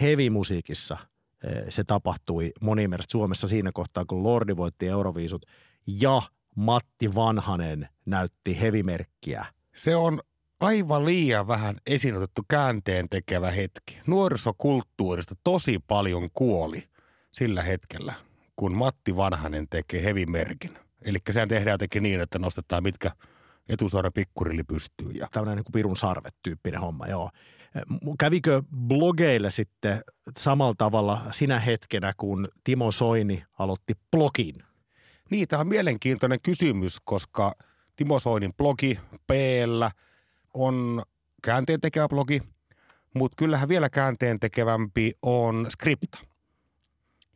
[0.00, 0.96] heavy-musiikissa
[1.44, 5.46] eh, se tapahtui moniin Suomessa siinä kohtaa, kun Lordi voitti Euroviisut
[5.86, 6.22] ja
[6.54, 9.46] Matti Vanhanen näytti hevimerkkiä.
[9.74, 10.20] Se on
[10.60, 14.00] aivan liian vähän esinotettu käänteen tekevä hetki.
[14.06, 16.88] Nuorisokulttuurista tosi paljon kuoli
[17.32, 18.14] sillä hetkellä,
[18.56, 20.78] kun Matti Vanhanen tekee hevimerkin.
[21.04, 23.10] Eli sehän tehdään jotenkin niin, että nostetaan mitkä
[23.68, 25.10] etusuora pikkurilli pystyy.
[25.10, 25.28] Ja...
[25.32, 27.30] Tällainen niin kuin pirun sarvet tyyppinen homma, joo.
[28.18, 30.00] Kävikö blogeille sitten
[30.38, 34.54] samalla tavalla sinä hetkenä, kun Timo Soini aloitti blogin?
[35.30, 37.52] Niin, tämä on mielenkiintoinen kysymys, koska
[37.96, 39.30] Timo Soinin blogi p
[40.54, 41.02] on
[41.42, 42.42] käänteen tekevä blogi,
[43.14, 46.18] mutta kyllähän vielä käänteen tekevämpi on Skripta,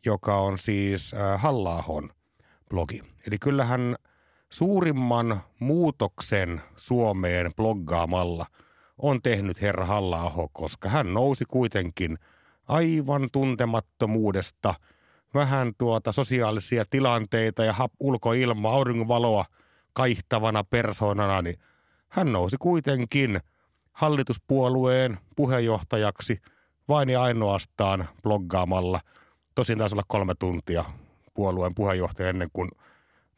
[0.05, 1.83] joka on siis äh, halla
[2.69, 3.01] blogi.
[3.27, 3.95] Eli kyllähän
[4.49, 8.45] suurimman muutoksen Suomeen bloggaamalla
[8.97, 12.17] on tehnyt herra halla koska hän nousi kuitenkin
[12.67, 14.73] aivan tuntemattomuudesta–
[15.33, 19.45] vähän tuota sosiaalisia tilanteita ja ulkoilma, auringonvaloa
[19.93, 21.59] kaihtavana persoonana, niin
[22.09, 23.39] hän nousi kuitenkin
[23.91, 26.41] hallituspuolueen puheenjohtajaksi
[26.89, 28.99] vain ja ainoastaan bloggaamalla.
[29.55, 30.85] Tosin taisi olla kolme tuntia
[31.33, 32.69] puolueen puheenjohtaja ennen kuin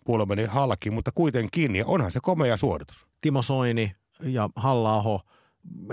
[0.06, 3.08] puolue meni halki, mutta kuitenkin, ja onhan se komea suoritus.
[3.22, 5.20] Timo Soini ja halla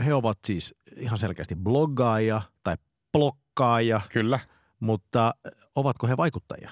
[0.05, 2.77] he ovat siis ihan selkeästi bloggaajia tai
[3.13, 4.01] blokkaajia.
[4.13, 4.41] Kyllä.
[4.81, 5.35] Mutta
[5.75, 6.71] ovatko he vaikuttajia?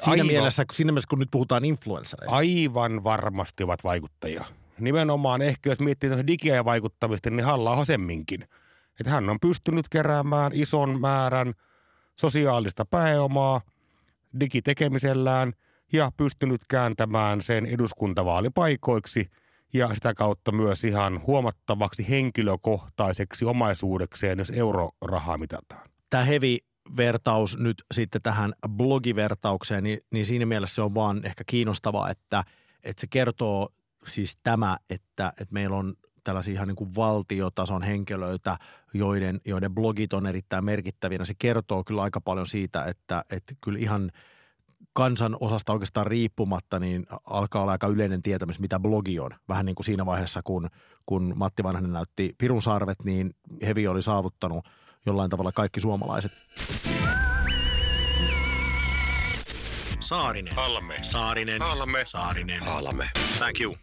[0.00, 0.26] Siinä Aivan.
[0.26, 2.36] mielessä, siinä mielessä, kun nyt puhutaan influenssereista.
[2.36, 4.44] Aivan varmasti ovat vaikuttajia.
[4.78, 8.42] Nimenomaan ehkä, jos miettii digiä ja vaikuttamista, niin halla semminkin.
[9.00, 11.54] Että hän on pystynyt keräämään ison määrän
[12.16, 13.60] sosiaalista pääomaa
[14.40, 15.52] digitekemisellään
[15.92, 19.30] ja pystynyt kääntämään sen eduskuntavaalipaikoiksi
[19.72, 25.88] ja sitä kautta myös ihan huomattavaksi henkilökohtaiseksi omaisuudekseen, jos eurorahaa mitataan.
[26.10, 26.58] Tämä hevi
[26.96, 32.44] vertaus nyt sitten tähän blogivertaukseen, niin, niin siinä mielessä se on vaan ehkä kiinnostavaa, että,
[32.84, 33.68] että se kertoo
[34.06, 38.58] siis tämä, että, että meillä on tällaisia ihan niin kuin valtiotason henkilöitä,
[38.94, 41.24] joiden, joiden blogit on erittäin merkittäviä.
[41.24, 44.10] Se kertoo kyllä aika paljon siitä, että, että kyllä ihan
[44.92, 49.30] kansan osasta oikeastaan riippumatta, niin alkaa olla aika yleinen tietämys, mitä blogi on.
[49.48, 50.68] Vähän niin kuin siinä vaiheessa, kun,
[51.06, 54.64] kun Matti Vanhanen näytti Pirun sarvet, niin Hevi oli saavuttanut–
[55.06, 56.32] jollain tavalla kaikki suomalaiset.
[60.00, 60.54] Saarinen.
[60.54, 60.98] Halme.
[61.02, 61.62] Saarinen.
[61.62, 62.04] Halme.
[62.06, 62.62] Saarinen.
[62.62, 63.10] Halme.
[63.38, 63.76] Thank you.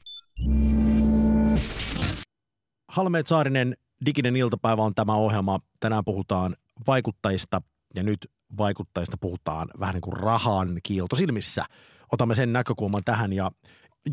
[2.88, 5.60] Halmeet Saarinen, diginen iltapäivä on tämä ohjelma.
[5.80, 6.56] Tänään puhutaan
[6.88, 7.62] vaikuttajista
[7.96, 11.66] ja nyt vaikuttajista puhutaan vähän niin kuin rahan kiilto silmissä.
[12.12, 13.52] Otamme sen näkökulman tähän ja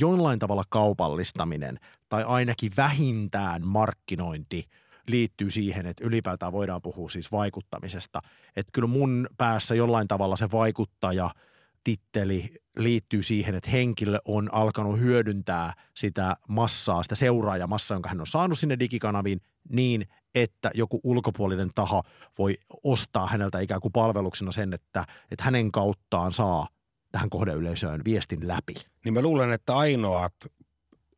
[0.01, 4.65] jollain tavalla kaupallistaminen tai ainakin vähintään markkinointi–
[5.11, 8.21] liittyy siihen, että ylipäätään voidaan puhua siis vaikuttamisesta.
[8.57, 11.31] Että kyllä mun päässä jollain tavalla se vaikuttaja
[11.85, 18.27] titteli liittyy siihen, että henkilö on alkanut hyödyntää sitä massaa, sitä seuraajamassaa, jonka hän on
[18.27, 22.03] saanut sinne digikanaviin niin, että joku ulkopuolinen taho
[22.39, 26.67] voi ostaa häneltä ikään kuin palveluksena sen, että, että hänen kauttaan saa
[27.13, 28.75] tähän kohdeyleisöön viestin läpi.
[29.05, 30.35] Niin mä luulen, että ainoat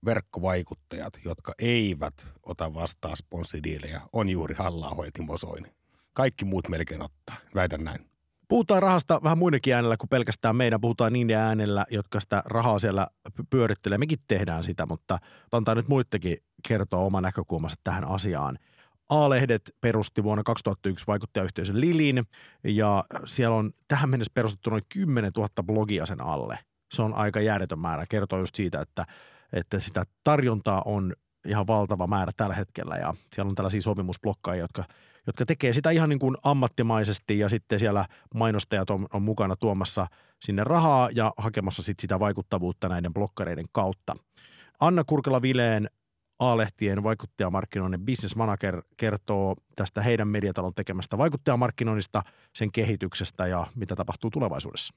[0.05, 4.97] verkkovaikuttajat, jotka eivät ota vastaan sponssidiilejä, on juuri halla.
[6.13, 8.07] Kaikki muut melkein ottaa, väitän näin.
[8.49, 10.81] Puhutaan rahasta vähän muidenkin äänellä kuin pelkästään meidän.
[10.81, 13.09] Puhutaan niin äänellä, jotka sitä rahaa siellä
[13.51, 13.99] pyörittelee.
[13.99, 15.19] Mekin tehdään sitä, mutta
[15.53, 16.37] antaa nyt muittekin
[16.69, 18.59] kertoa oma näkökulmansa tähän asiaan.
[19.09, 22.25] A-lehdet perusti vuonna 2001 vaikuttajayhteisön Lilin
[22.65, 26.59] ja siellä on tähän mennessä perustettu noin 10 000 blogia sen alle.
[26.93, 28.07] Se on aika järjetön määrä.
[28.09, 29.07] Kertoo just siitä, että
[29.53, 31.13] että sitä tarjontaa on
[31.47, 34.85] ihan valtava määrä tällä hetkellä ja siellä on tällaisia sopimusblokkaajia, jotka,
[35.27, 40.07] jotka tekee sitä ihan niin kuin ammattimaisesti ja sitten siellä mainostajat on, on mukana tuomassa
[40.43, 44.15] sinne rahaa ja hakemassa sit sitä vaikuttavuutta näiden blokkareiden kautta.
[44.81, 45.89] Anna Kurkela-Vileen
[46.39, 52.23] A-lehtien vaikuttajamarkkinoinnin business manager kertoo tästä heidän mediatalon tekemästä vaikuttajamarkkinoinnista,
[52.55, 54.95] sen kehityksestä ja mitä tapahtuu tulevaisuudessa.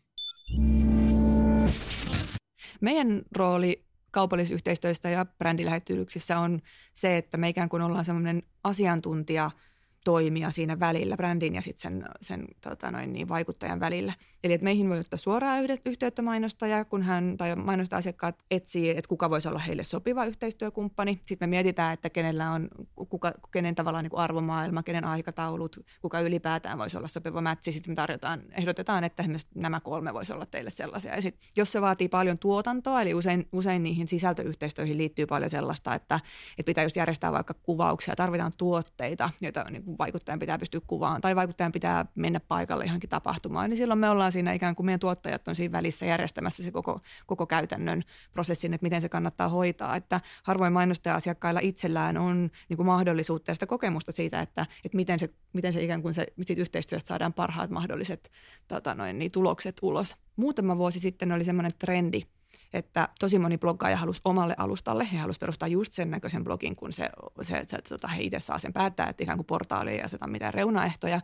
[2.82, 3.84] Meidän rooli
[4.16, 6.62] kaupallisyhteistyöstä ja brändilähettylyksissä on
[6.94, 9.52] se, että me ikään kuin ollaan semmoinen asiantuntija–
[10.06, 14.14] toimia siinä välillä, brändin ja sitten sen, sen tota noin, niin, vaikuttajan välillä.
[14.44, 19.10] Eli että meihin voi ottaa suoraan yhteyttä mainostaja, kun hän tai mainosta asiakkaat etsii, että
[19.10, 21.20] kuka voisi olla heille sopiva yhteistyökumppani.
[21.24, 22.68] Sitten me mietitään, että kenellä on,
[23.10, 27.72] kuka, kenen tavallaan niin kuin arvomaailma, kenen aikataulut, kuka ylipäätään voisi olla sopiva mätsi.
[27.72, 29.24] Sitten me tarjotaan, ehdotetaan, että
[29.56, 31.16] nämä kolme voisi olla teille sellaisia.
[31.16, 35.96] Ja sit, jos se vaatii paljon tuotantoa, eli usein, usein niihin sisältöyhteistyöihin liittyy paljon sellaista,
[35.96, 36.20] että,
[36.58, 41.22] että pitää just järjestää vaikka kuvauksia, tarvitaan tuotteita, joita niin kuin vaikuttajan pitää pystyä kuvaan
[41.22, 45.00] tai vaikuttajan pitää mennä paikalle johonkin tapahtumaan, niin silloin me ollaan siinä ikään kuin meidän
[45.00, 49.96] tuottajat on siinä välissä järjestämässä se koko, koko käytännön prosessin, että miten se kannattaa hoitaa.
[49.96, 55.20] Että harvoin mainostaja-asiakkailla itsellään on niin kuin mahdollisuutta ja sitä kokemusta siitä, että, että miten,
[55.20, 58.32] se, miten se ikään kuin se, siitä yhteistyöstä saadaan parhaat mahdolliset
[58.68, 60.16] tota noin, niin tulokset ulos.
[60.36, 62.22] Muutama vuosi sitten oli semmoinen trendi,
[62.74, 65.08] että tosi moni bloggaaja halusi omalle alustalle.
[65.14, 67.10] He halusivat perustaa just sen näköisen blogin, kun se,
[67.42, 70.54] se, se tota, he itse saa sen päättää, että ikään kuin portaali ei aseta mitään
[70.54, 71.22] reunaehtoja.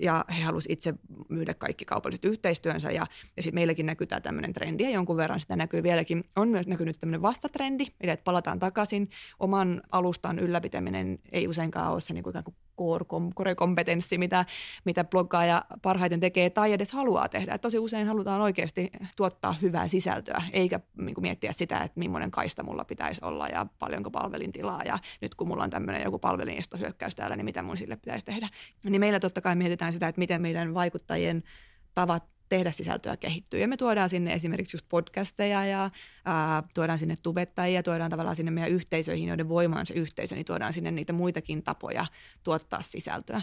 [0.00, 0.94] Ja he halusivat itse
[1.28, 5.40] myydä kaikki kaupalliset yhteistyönsä ja, ja sitten meilläkin näkyy tämä tämmöinen trendi ja jonkun verran
[5.40, 6.24] sitä näkyy vieläkin.
[6.36, 9.10] On myös näkynyt tämmöinen vastatrendi, eli että palataan takaisin.
[9.40, 12.34] Oman alustan ylläpitäminen ei useinkaan ole se niin kuin
[13.34, 14.44] core-kompetenssi, mitä,
[14.84, 17.54] mitä bloggaaja parhaiten tekee tai edes haluaa tehdä.
[17.54, 22.30] Et tosi usein halutaan oikeasti tuottaa hyvää sisältöä, eikä niin kuin miettiä sitä, että millainen
[22.30, 26.18] kaista mulla pitäisi olla ja paljonko palvelin tilaa ja nyt kun mulla on tämmöinen joku
[26.18, 28.48] palvelinestohyökkäys täällä, niin mitä mun sille pitäisi tehdä.
[28.84, 31.42] Niin meillä totta kai mietitään sitä, että miten meidän vaikuttajien
[31.94, 33.60] tavat tehdä sisältöä kehittyy.
[33.60, 35.90] Ja me tuodaan sinne esimerkiksi just podcasteja ja
[36.24, 40.46] ää, tuodaan sinne tubettajia, tuodaan tavallaan sinne meidän yhteisöihin, joiden voima on se yhteisö, niin
[40.46, 42.06] tuodaan sinne niitä muitakin tapoja
[42.42, 43.40] tuottaa sisältöä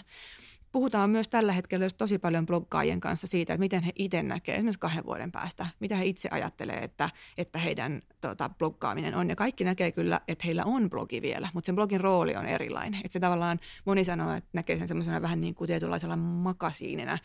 [0.73, 4.79] puhutaan myös tällä hetkellä tosi paljon bloggaajien kanssa siitä, että miten he itse näkevät esimerkiksi
[4.79, 9.29] kahden vuoden päästä, mitä he itse ajattelee, että, että heidän tota, bloggaaminen on.
[9.29, 12.99] Ja kaikki näkee kyllä, että heillä on blogi vielä, mutta sen blogin rooli on erilainen.
[13.05, 17.17] Että se tavallaan, moni sanoo, että näkee sen semmoisena vähän niin kuin tietynlaisella makasiinina,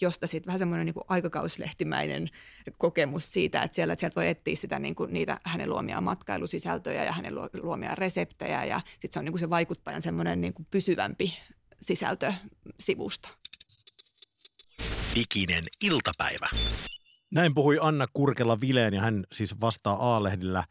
[0.00, 2.30] josta sitten vähän semmoinen niin aikakauslehtimäinen
[2.78, 7.04] kokemus siitä, että, siellä, että sieltä voi etsiä sitä, niin kuin niitä hänen luomia matkailusisältöjä
[7.04, 10.66] ja hänen luomia reseptejä ja sitten se on niin kuin se vaikuttajan semmoinen niin kuin
[10.70, 11.34] pysyvämpi
[11.80, 13.28] sisältösivusta.
[15.14, 16.48] Diginen iltapäivä.
[17.30, 20.64] Näin puhui Anna Kurkela Vileen ja hän siis vastaa A-lehdillä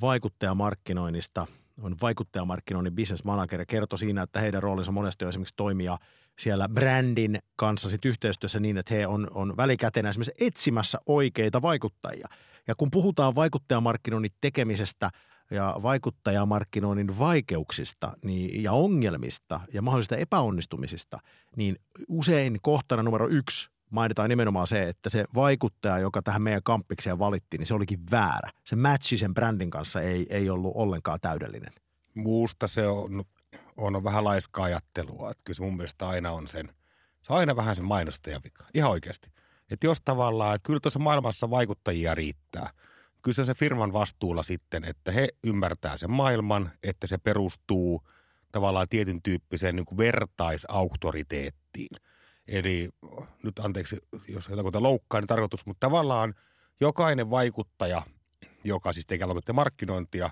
[0.00, 1.46] vaikuttajamarkkinoinnista.
[1.82, 5.98] On vaikuttajamarkkinoinnin business manager ja kertoi siinä, että heidän roolinsa monesti on esimerkiksi toimia
[6.38, 12.28] siellä brändin kanssa sit yhteistyössä niin, että he on, on välikätenä esimerkiksi etsimässä oikeita vaikuttajia.
[12.68, 15.10] Ja kun puhutaan vaikuttajamarkkinoinnin tekemisestä–
[15.50, 21.18] ja vaikuttajamarkkinoinnin vaikeuksista niin, ja ongelmista ja mahdollisista epäonnistumisista,
[21.56, 21.76] niin
[22.08, 27.58] usein kohtana numero yksi mainitaan nimenomaan se, että se vaikuttaja, joka tähän meidän kampikseen valittiin,
[27.58, 28.50] niin se olikin väärä.
[28.64, 31.72] Se matchi sen brändin kanssa ei, ei ollut ollenkaan täydellinen.
[32.14, 33.24] Muusta se on,
[33.76, 35.30] on vähän laiskaa ajattelua.
[35.30, 36.68] Että kyllä se mun mielestä aina on sen,
[37.22, 38.64] se on aina vähän sen mainostajan vika.
[38.74, 39.30] Ihan oikeasti.
[39.70, 42.70] Että jos tavallaan, että kyllä tuossa maailmassa vaikuttajia riittää–
[43.22, 48.02] kyllä se on se firman vastuulla sitten, että he ymmärtää sen maailman, että se perustuu
[48.52, 51.96] tavallaan tietyn tyyppiseen niin vertaisauktoriteettiin.
[52.48, 52.88] Eli
[53.42, 53.96] nyt anteeksi,
[54.28, 56.34] jos jotakuta loukkaa, niin tarkoitus, mutta tavallaan
[56.80, 58.02] jokainen vaikuttaja,
[58.64, 60.30] joka siis tekee markkinointia,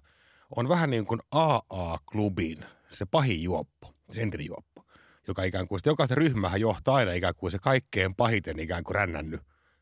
[0.57, 4.85] on vähän niin kuin AA-klubin se pahin juoppo, se entinen juoppo,
[5.29, 9.41] joka ikään kuin, jokaista ryhmähän johtaa aina ikään kuin se kaikkein pahiten ikään kuin rännännyt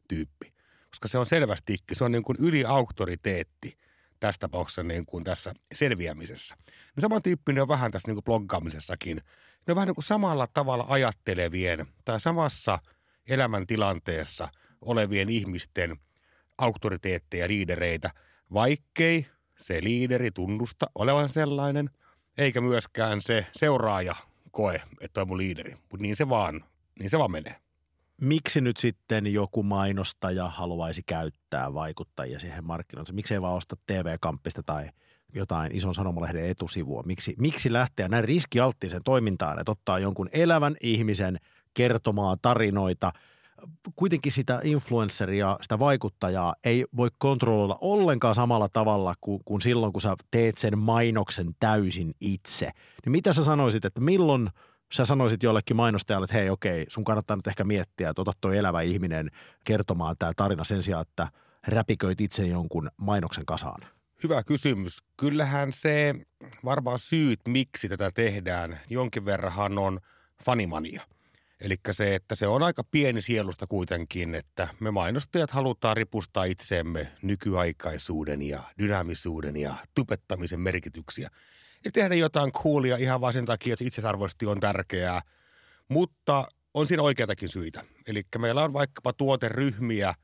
[0.09, 0.53] tyyppi
[0.95, 3.78] koska se on selvästi, se on niin kuin yliauktoriteetti
[4.20, 6.55] tässä tapauksessa niin kuin tässä selviämisessä.
[6.66, 9.16] Niin samantyyppinen on vähän tässä niin kuin bloggaamisessakin.
[9.16, 12.78] Ne on vähän niin kuin samalla tavalla ajattelevien tai samassa
[13.28, 14.49] elämäntilanteessa
[14.80, 15.97] olevien ihmisten
[16.59, 18.11] auktoriteetteja, liidereitä,
[18.53, 19.26] vaikkei
[19.59, 21.90] se liideri tunnusta olevan sellainen,
[22.38, 24.14] eikä myöskään se seuraaja
[24.51, 25.76] koe, että on mun liideri.
[25.90, 26.64] Mutta niin se vaan,
[26.99, 27.64] niin se vaan menee
[28.21, 33.12] miksi nyt sitten joku mainostaja haluaisi käyttää vaikuttajia siihen markkinoille?
[33.12, 34.91] Miksi ei vaan osta TV-kamppista tai
[35.35, 37.03] jotain ison sanomalehden etusivua?
[37.07, 41.41] Miksi, miksi lähteä näin riskialttiiseen toimintaan, että ottaa jonkun elävän ihmisen
[41.75, 43.12] kertomaan tarinoita–
[43.97, 50.03] kuitenkin sitä influenceria, sitä vaikuttajaa ei voi kontrolloida ollenkaan samalla tavalla kuin, kuin silloin, kun
[50.03, 52.71] sä teet sen mainoksen täysin itse.
[53.05, 54.51] Niin mitä sä sanoisit, että milloin–
[54.95, 58.59] sä sanoisit jollekin mainostajalle, että hei okei, sun kannattaa nyt ehkä miettiä, että ota toi
[58.59, 59.30] elävä ihminen
[59.64, 61.28] kertomaan tämä tarina sen sijaan, että
[61.66, 63.80] räpiköit itse jonkun mainoksen kasaan?
[64.22, 64.99] Hyvä kysymys.
[65.16, 66.14] Kyllähän se
[66.64, 70.01] varmaan syyt, miksi tätä tehdään, jonkin verran on
[70.45, 71.03] fanimania.
[71.61, 77.09] Eli se, että se on aika pieni sielusta kuitenkin, että me mainostajat halutaan ripustaa itseemme
[77.22, 81.28] nykyaikaisuuden ja dynaamisuuden ja tupettamisen merkityksiä
[81.85, 85.22] ja tehdä jotain coolia ihan vain sen takia, että itsearvoisesti on tärkeää.
[85.89, 87.85] Mutta on siinä oikeitakin syitä.
[88.09, 90.14] Eli meillä on vaikkapa tuoteryhmiä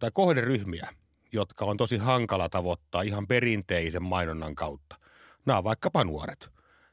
[0.00, 0.88] tai kohderyhmiä,
[1.32, 4.96] jotka on tosi hankala tavoittaa ihan perinteisen mainonnan kautta.
[5.46, 6.48] Nämä on vaikkapa nuoret.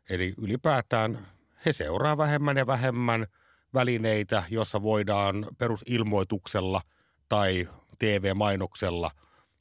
[0.09, 1.27] Eli ylipäätään
[1.65, 3.27] he seuraa vähemmän ja vähemmän
[3.73, 6.81] välineitä, jossa voidaan perusilmoituksella
[7.29, 7.69] tai
[7.99, 9.11] TV-mainoksella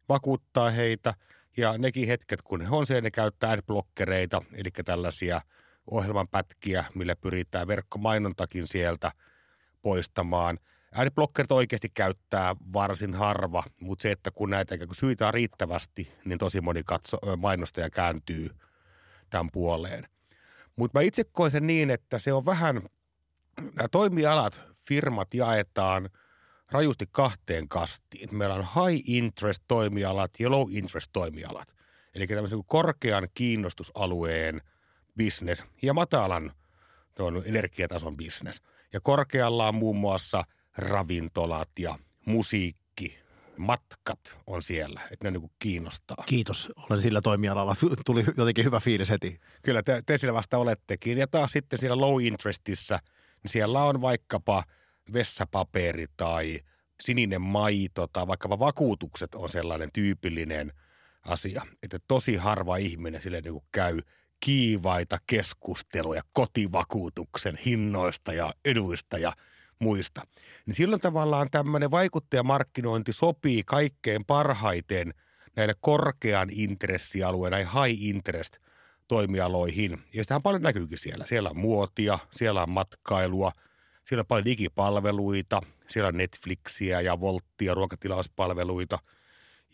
[0.08, 1.14] vakuuttaa heitä–
[1.56, 5.40] ja nekin hetket, kun he on siellä, ne käyttää adblockereita, eli tällaisia
[5.90, 9.12] ohjelmanpätkiä, millä pyritään verkkomainontakin sieltä
[9.82, 10.58] poistamaan.
[10.92, 16.38] Adblockerit oikeasti käyttää varsin harva, mutta se, että kun näitä kun syitä on riittävästi, niin
[16.38, 18.50] tosi moni katso, mainostaja kääntyy
[19.30, 20.08] tämän puoleen.
[20.76, 22.82] Mutta mä itse koen sen niin, että se on vähän,
[23.56, 26.10] nämä toimialat, firmat jaetaan–
[26.70, 28.36] rajusti kahteen kastiin.
[28.36, 31.74] Meillä on high interest toimialat ja low interest toimialat.
[32.14, 34.60] Eli tämmöisen korkean kiinnostusalueen
[35.18, 36.52] business ja matalan
[37.44, 38.62] energiatason business.
[38.92, 40.44] Ja korkealla on muun muassa
[40.76, 43.18] ravintolat ja musiikki,
[43.56, 46.24] matkat on siellä, että ne niin kiinnostaa.
[46.26, 47.76] Kiitos, olen sillä toimialalla.
[48.06, 49.40] Tuli jotenkin hyvä fiilis heti.
[49.62, 51.18] Kyllä te, te siellä vasta olettekin.
[51.18, 52.98] Ja taas sitten siellä low interestissä,
[53.42, 54.64] niin siellä on vaikkapa
[55.12, 56.60] vessapaperi tai
[57.00, 60.72] sininen maito tai vaikkapa vakuutukset on sellainen tyypillinen
[61.22, 61.66] asia.
[61.82, 64.00] Että tosi harva ihminen sille niin kuin käy
[64.40, 69.32] kiivaita keskusteluja kotivakuutuksen hinnoista ja eduista ja
[69.78, 70.22] muista.
[70.66, 75.14] Niin silloin tavallaan tämmöinen vaikuttajamarkkinointi sopii kaikkein parhaiten
[75.56, 78.58] näille korkean intressialueen, näihin high interest
[79.08, 80.02] toimialoihin.
[80.14, 81.26] Ja sitähän paljon näkyykin siellä.
[81.26, 83.52] Siellä on muotia, siellä on matkailua,
[84.04, 88.98] siellä on paljon digipalveluita, siellä on Netflixiä ja Volttia, ruokatilauspalveluita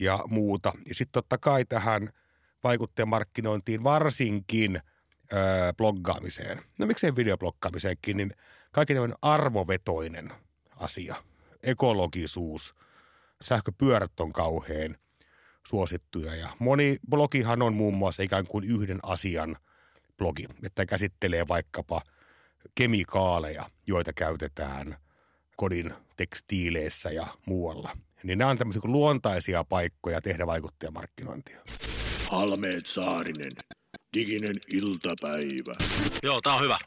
[0.01, 0.73] ja muuta.
[0.87, 2.13] Ja sitten totta kai tähän
[2.65, 4.81] vaikuttajamarkkinointiin varsinkin
[5.33, 6.63] öö, bloggaamiseen.
[6.79, 8.33] No miksei videobloggaamiseenkin, niin
[8.73, 10.33] kaikki tämmöinen arvovetoinen
[10.77, 11.17] asia.
[11.63, 12.75] Ekologisuus,
[13.43, 14.97] sähköpyörät on kauhean
[15.67, 19.57] suosittuja ja moni blogihan on muun muassa ikään kuin yhden asian
[20.17, 22.03] blogi, että käsittelee vaikkapa
[22.75, 24.97] kemikaaleja, joita käytetään
[25.57, 27.97] kodin tekstiileissä ja muualla.
[28.23, 31.61] Niin nämä on tämmöisiä kuin luontaisia paikkoja tehdä vaikuttajamarkkinointia.
[32.31, 33.53] Halmeet Saarinen,
[34.17, 35.73] diginen iltapäivä.
[36.23, 36.79] Joo, tää on hyvä.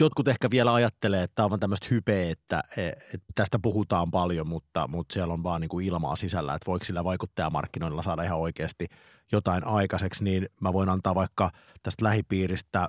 [0.00, 4.88] Jotkut ehkä vielä ajattelee, että tämä on tämmöistä hypeä, että, että tästä puhutaan paljon, mutta,
[4.88, 8.86] mutta siellä on vaan niin kuin ilmaa sisällä, että voiko sillä vaikuttajamarkkinoinnilla saada ihan oikeasti
[9.32, 11.50] jotain aikaiseksi, niin mä voin antaa vaikka
[11.82, 12.88] tästä lähipiiristä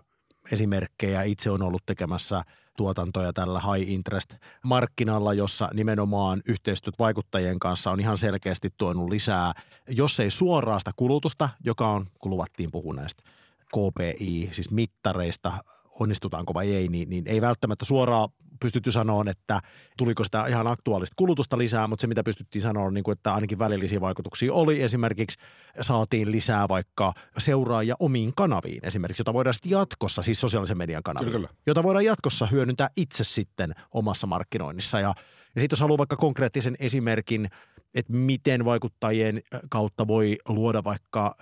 [0.52, 1.24] esimerkkejä.
[1.24, 2.43] Itse on ollut tekemässä
[2.78, 9.54] tuotantoja tällä high interest markkinalla, jossa nimenomaan yhteistyöt vaikuttajien kanssa on ihan selkeästi tuonut lisää,
[9.89, 13.24] jos ei suoraan sitä kulutusta, joka on, kun luvattiin puhua näistä
[13.66, 15.64] KPI, siis mittareista,
[16.00, 18.30] onnistutaanko vai ei, niin, niin ei välttämättä suoraan
[18.60, 19.62] pystytty sanoa, että
[19.97, 23.34] tuliko sitä ihan aktuaalista kulutusta lisää, mutta se mitä pystyttiin sanoa on, niin kuin, että
[23.34, 24.82] ainakin välillisiä vaikutuksia oli.
[24.82, 25.39] Esimerkiksi
[25.82, 31.32] saatiin lisää vaikka seuraajia omiin kanaviin esimerkiksi, jota voidaan sitten jatkossa, siis sosiaalisen median kanaviin,
[31.32, 31.60] Kyllä, kyllä.
[31.68, 34.99] jota voidaan jatkossa hyödyntää itse sitten omassa markkinoinnissa.
[34.99, 35.14] Ja,
[35.55, 37.49] ja sitten jos haluaa vaikka konkreettisen esimerkin,
[37.93, 41.36] että miten vaikuttajien kautta voi luoda vaikka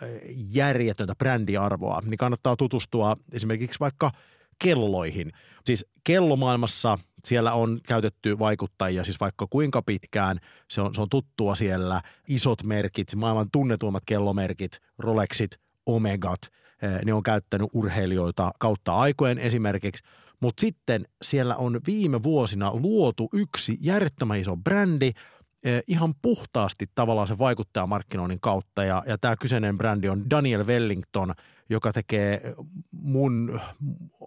[0.51, 4.11] järjetöntä brändiarvoa, niin kannattaa tutustua esimerkiksi vaikka–
[4.63, 5.31] kelloihin.
[5.65, 10.39] Siis kellomaailmassa siellä on käytetty vaikuttajia siis vaikka kuinka pitkään.
[10.71, 12.01] Se on, se on tuttua siellä.
[12.27, 15.51] Isot merkit, maailman tunnetuimmat kellomerkit, Rolexit,
[15.85, 16.41] Omegat,
[16.81, 20.03] eh, ne on käyttänyt urheilijoita kautta aikojen esimerkiksi.
[20.41, 25.11] Mutta sitten siellä on viime vuosina luotu yksi järjettömän iso brändi–
[25.65, 28.83] Eh, ihan puhtaasti tavallaan se vaikuttajamarkkinoinnin kautta.
[28.83, 31.33] Ja, ja tämä kyseinen brändi on Daniel Wellington,
[31.69, 32.53] joka tekee
[32.91, 33.61] mun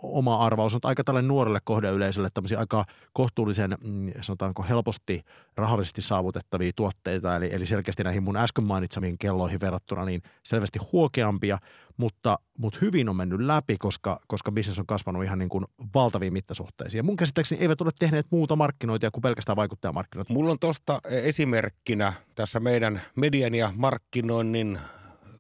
[0.03, 5.23] oma arvaus on aika tälle nuorelle kohdeyleisölle tämmöisiä aika kohtuullisen, mm, sanotaanko helposti
[5.57, 11.59] rahallisesti saavutettavia tuotteita, eli, eli selkeästi näihin mun äsken mainitsamiin kelloihin verrattuna niin selvästi huokeampia,
[11.97, 16.33] mutta, mutta hyvin on mennyt läpi, koska, koska bisnes on kasvanut ihan niin kuin valtaviin
[16.33, 16.99] mittasuhteisiin.
[16.99, 20.33] Ja mun käsittääkseni eivät ole tehneet muuta markkinointia kuin pelkästään vaikuttajamarkkinoita.
[20.33, 24.79] Mulla on tuosta esimerkkinä tässä meidän median ja markkinoinnin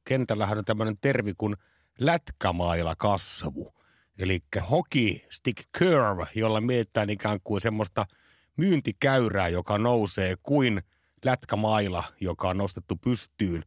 [0.04, 1.56] kentällähän on tämmöinen termi kuin
[2.00, 3.77] lätkämaila kasvu.
[4.18, 4.40] Eli
[4.70, 8.06] hockey stick curve, jolla mietitään ikään kuin semmoista
[8.56, 10.82] myyntikäyrää, joka nousee kuin
[11.24, 13.64] lätkämaila, joka on nostettu pystyyn.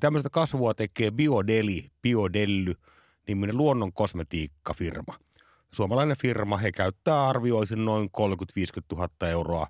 [0.00, 2.74] Tämmöistä kasvua tekee Biodeli, Biodelly,
[3.28, 5.14] niminen luonnon kosmetiikkafirma.
[5.70, 8.08] Suomalainen firma, he käyttää arvioisin noin
[8.92, 9.66] 30-50 000 euroa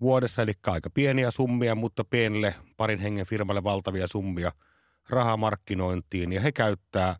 [0.00, 4.52] vuodessa, eli aika pieniä summia, mutta pienelle parin hengen firmalle valtavia summia
[5.08, 6.32] rahamarkkinointiin.
[6.32, 7.16] Ja he käyttää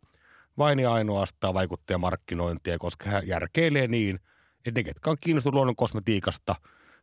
[0.58, 4.20] vain ja ainoastaan vaikuttajamarkkinointia, koska he järkeilee niin,
[4.66, 6.54] että ne, ketkä on kiinnostunut luonnon kosmetiikasta,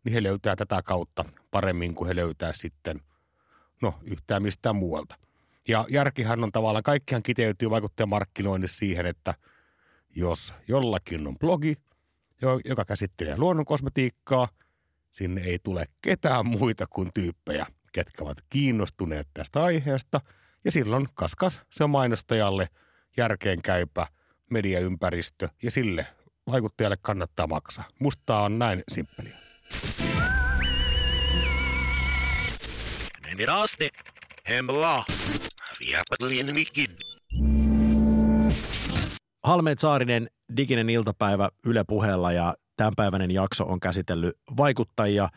[0.04, 3.02] niin he löytää tätä kautta paremmin kuin he löytää sitten,
[3.82, 5.16] no yhtään mistään muualta.
[5.68, 9.34] Ja järkihän on tavallaan, kaikkihan kiteytyy vaikuttajamarkkinoinnissa siihen, että
[10.16, 11.76] jos jollakin on blogi,
[12.66, 14.48] joka käsittelee luonnon kosmetiikkaa,
[15.12, 20.22] sinne ei tule ketään muita kuin tyyppejä, ketkä ovat kiinnostuneet tästä aiheesta.
[20.66, 22.68] Ja silloin kaskas se on mainostajalle
[23.18, 24.08] järkeen käypä
[24.50, 26.08] mediaympäristö ja sille
[26.52, 27.86] vaikuttajalle kannattaa maksaa.
[28.00, 29.36] Musta on näin simppeliä.
[33.38, 33.90] Men asti.
[34.50, 35.06] Hemla.
[35.80, 36.90] Viapatlien mikin.
[39.44, 45.30] Halmeet Saarinen, diginen iltapäivä Yle puheella ja tämänpäiväinen jakso on käsitellyt vaikuttajia,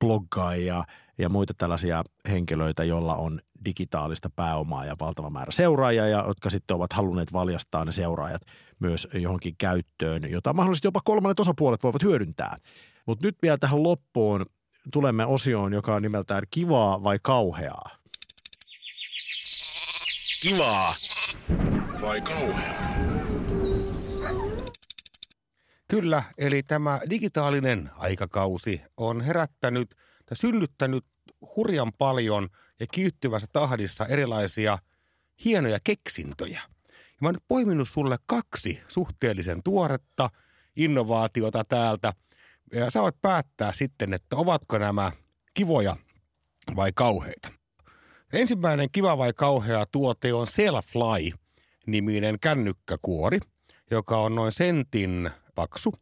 [0.00, 0.84] bloggaajia,
[1.18, 6.74] ja muita tällaisia henkilöitä, joilla on digitaalista pääomaa ja valtava määrä seuraajia, ja jotka sitten
[6.74, 8.42] ovat halunneet valjastaa ne seuraajat
[8.78, 12.56] myös johonkin käyttöön, jota mahdollisesti jopa kolmannet osapuolet voivat hyödyntää.
[13.06, 14.46] Mutta nyt vielä tähän loppuun
[14.92, 17.90] tulemme osioon, joka on nimeltään kivaa vai kauheaa.
[20.42, 20.94] Kivaa
[22.00, 22.94] vai kauheaa?
[25.88, 29.94] Kyllä, eli tämä digitaalinen aikakausi on herättänyt
[30.26, 31.04] tai synnyttänyt
[31.56, 32.48] hurjan paljon
[32.80, 34.78] ja kiihtyvässä tahdissa erilaisia
[35.44, 36.60] hienoja keksintöjä.
[36.88, 40.30] Ja mä oon nyt poiminut sulle kaksi suhteellisen tuoretta
[40.76, 42.12] innovaatiota täältä.
[42.72, 45.12] Ja sä voit päättää sitten, että ovatko nämä
[45.54, 45.96] kivoja
[46.76, 47.48] vai kauheita.
[48.32, 53.38] Ensimmäinen kiva vai kauhea tuote on Selfly-niminen kännykkäkuori,
[53.90, 55.94] joka on noin sentin paksu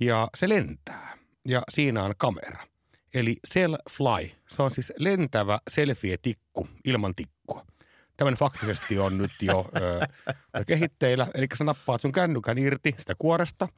[0.00, 2.66] ja se lentää ja siinä on kamera.
[3.14, 7.66] Eli Selfly, se on siis lentävä selfie-tikku ilman tikkua.
[8.16, 10.06] Tämmöinen faktisesti on nyt jo ö,
[10.66, 11.26] kehitteillä.
[11.34, 13.68] Eli sä nappaat sun kännykän irti sitä kuoresta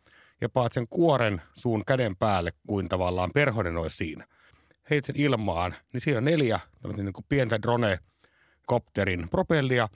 [0.41, 4.27] ja paat sen kuoren suun käden päälle, kuin tavallaan perhonen olisi siinä.
[4.91, 6.61] Heit sen ilmaan, niin siinä on neljä
[6.97, 9.89] niin kuin pientä drone-kopterin propellia,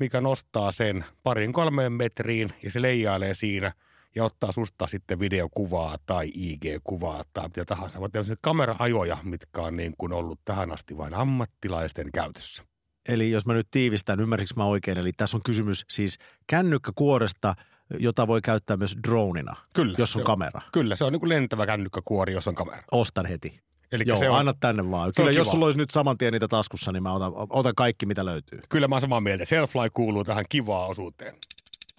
[0.00, 3.72] mikä nostaa sen parin kolmeen metriin ja se leijailee siinä
[4.14, 8.00] ja ottaa susta sitten videokuvaa tai IG-kuvaa tai mitä tahansa.
[8.00, 12.64] Vaan tämmöisiä kamera-ajoja, mitkä on niin kuin ollut tähän asti vain ammattilaisten käytössä.
[13.08, 17.54] Eli jos mä nyt tiivistän, ymmärsikö mä oikein, eli tässä on kysymys siis kännykkäkuoresta,
[17.98, 19.94] jota voi käyttää myös dronina, Kyllä.
[19.98, 20.60] jos on se kamera.
[20.72, 22.82] Kyllä, se on niin kuin lentävä kännykkäkuori, jos on kamera.
[22.92, 23.60] Ostan heti.
[23.92, 25.12] Eli Joo, se on, anna tänne vaan.
[25.16, 25.52] Kyllä jos kiva.
[25.52, 28.60] sulla olisi nyt saman tien niitä taskussa, niin mä otan, otan kaikki, mitä löytyy.
[28.68, 29.44] Kyllä mä oon samaa mieltä.
[29.44, 31.34] Selfly kuuluu tähän kivaa osuuteen.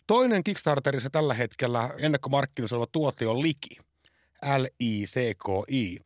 [0.09, 3.77] Toinen Kickstarterissa tällä hetkellä ennakkomarkkinoissa oleva tuote on Liki.
[4.57, 5.97] L-I-C-K-I.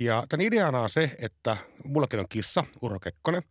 [0.00, 3.42] Ja tämän ideana on se, että mullakin on kissa, Urho Kekkonen,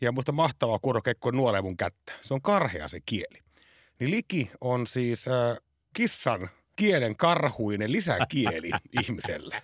[0.00, 2.12] ja musta mahtavaa, kun Urho Kekkonen nuolee mun kättä.
[2.20, 3.42] Se on karhea se kieli.
[4.00, 5.56] Niin Liki on siis äh,
[5.92, 8.70] kissan kielen karhuinen lisäkieli
[9.02, 9.62] ihmiselle.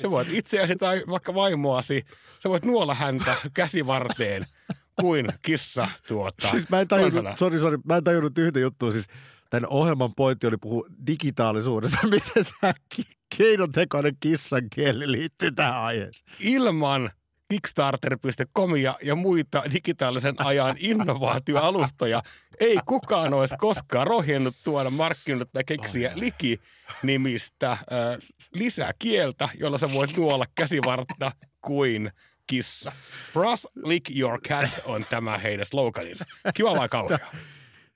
[0.00, 2.04] Sä voit itseäsi tai vaikka vaimoasi,
[2.38, 4.46] sä voit nuolla häntä käsivarteen
[5.00, 6.48] kuin kissa tuota.
[6.48, 8.92] Siis mä en tajunnut, sorry, sorry, mä en tajunnut yhtä juttua.
[8.92, 9.06] Siis
[9.50, 11.98] tämän ohjelman pointti oli puhua digitaalisuudesta.
[12.10, 12.72] Miten tämä
[13.38, 16.36] keinotekoinen kissan kieli liittyy tähän aiheeseen?
[16.40, 17.10] Ilman
[17.50, 22.22] Kickstarter.comia ja muita digitaalisen ajan innovaatioalustoja
[22.60, 27.78] ei kukaan olisi koskaan rohjennut tuoda markkinoille tai keksiä liki-nimistä äh,
[28.52, 32.12] lisäkieltä, jolla sä voit nuolla käsivartta kuin
[32.46, 32.92] kissa.
[33.32, 36.24] Brush lick your cat on tämä heidän sloganinsa.
[36.54, 37.18] Kiva vai kauhea?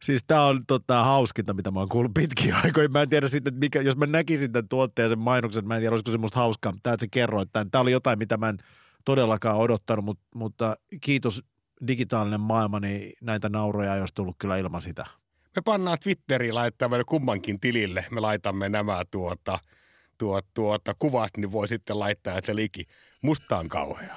[0.02, 2.88] Siis tämä on tota, hauskinta, mitä mä oon kuullut pitkin aikoina.
[2.88, 5.80] Mä en tiedä sitten, että mikä, jos mä näkisin tämän tuotteen sen mainoksen, mä en
[5.80, 7.70] tiedä, olisiko se musta hauskaa, mutta että sä kerroit tämän.
[7.70, 8.58] Tämä oli jotain, mitä mä en
[9.04, 11.44] todellakaan odottanut, mutta, mutta kiitos
[11.86, 15.06] digitaalinen maailma, niin näitä nauroja ei olisi tullut kyllä ilman sitä.
[15.56, 18.06] Me pannaan Twitteriin laittaa vielä kummankin tilille.
[18.10, 19.58] Me laitamme nämä tuota,
[20.18, 22.84] tuot, tuota, kuvat, niin voi sitten laittaa, että liki.
[23.22, 24.16] Musta on kauhea.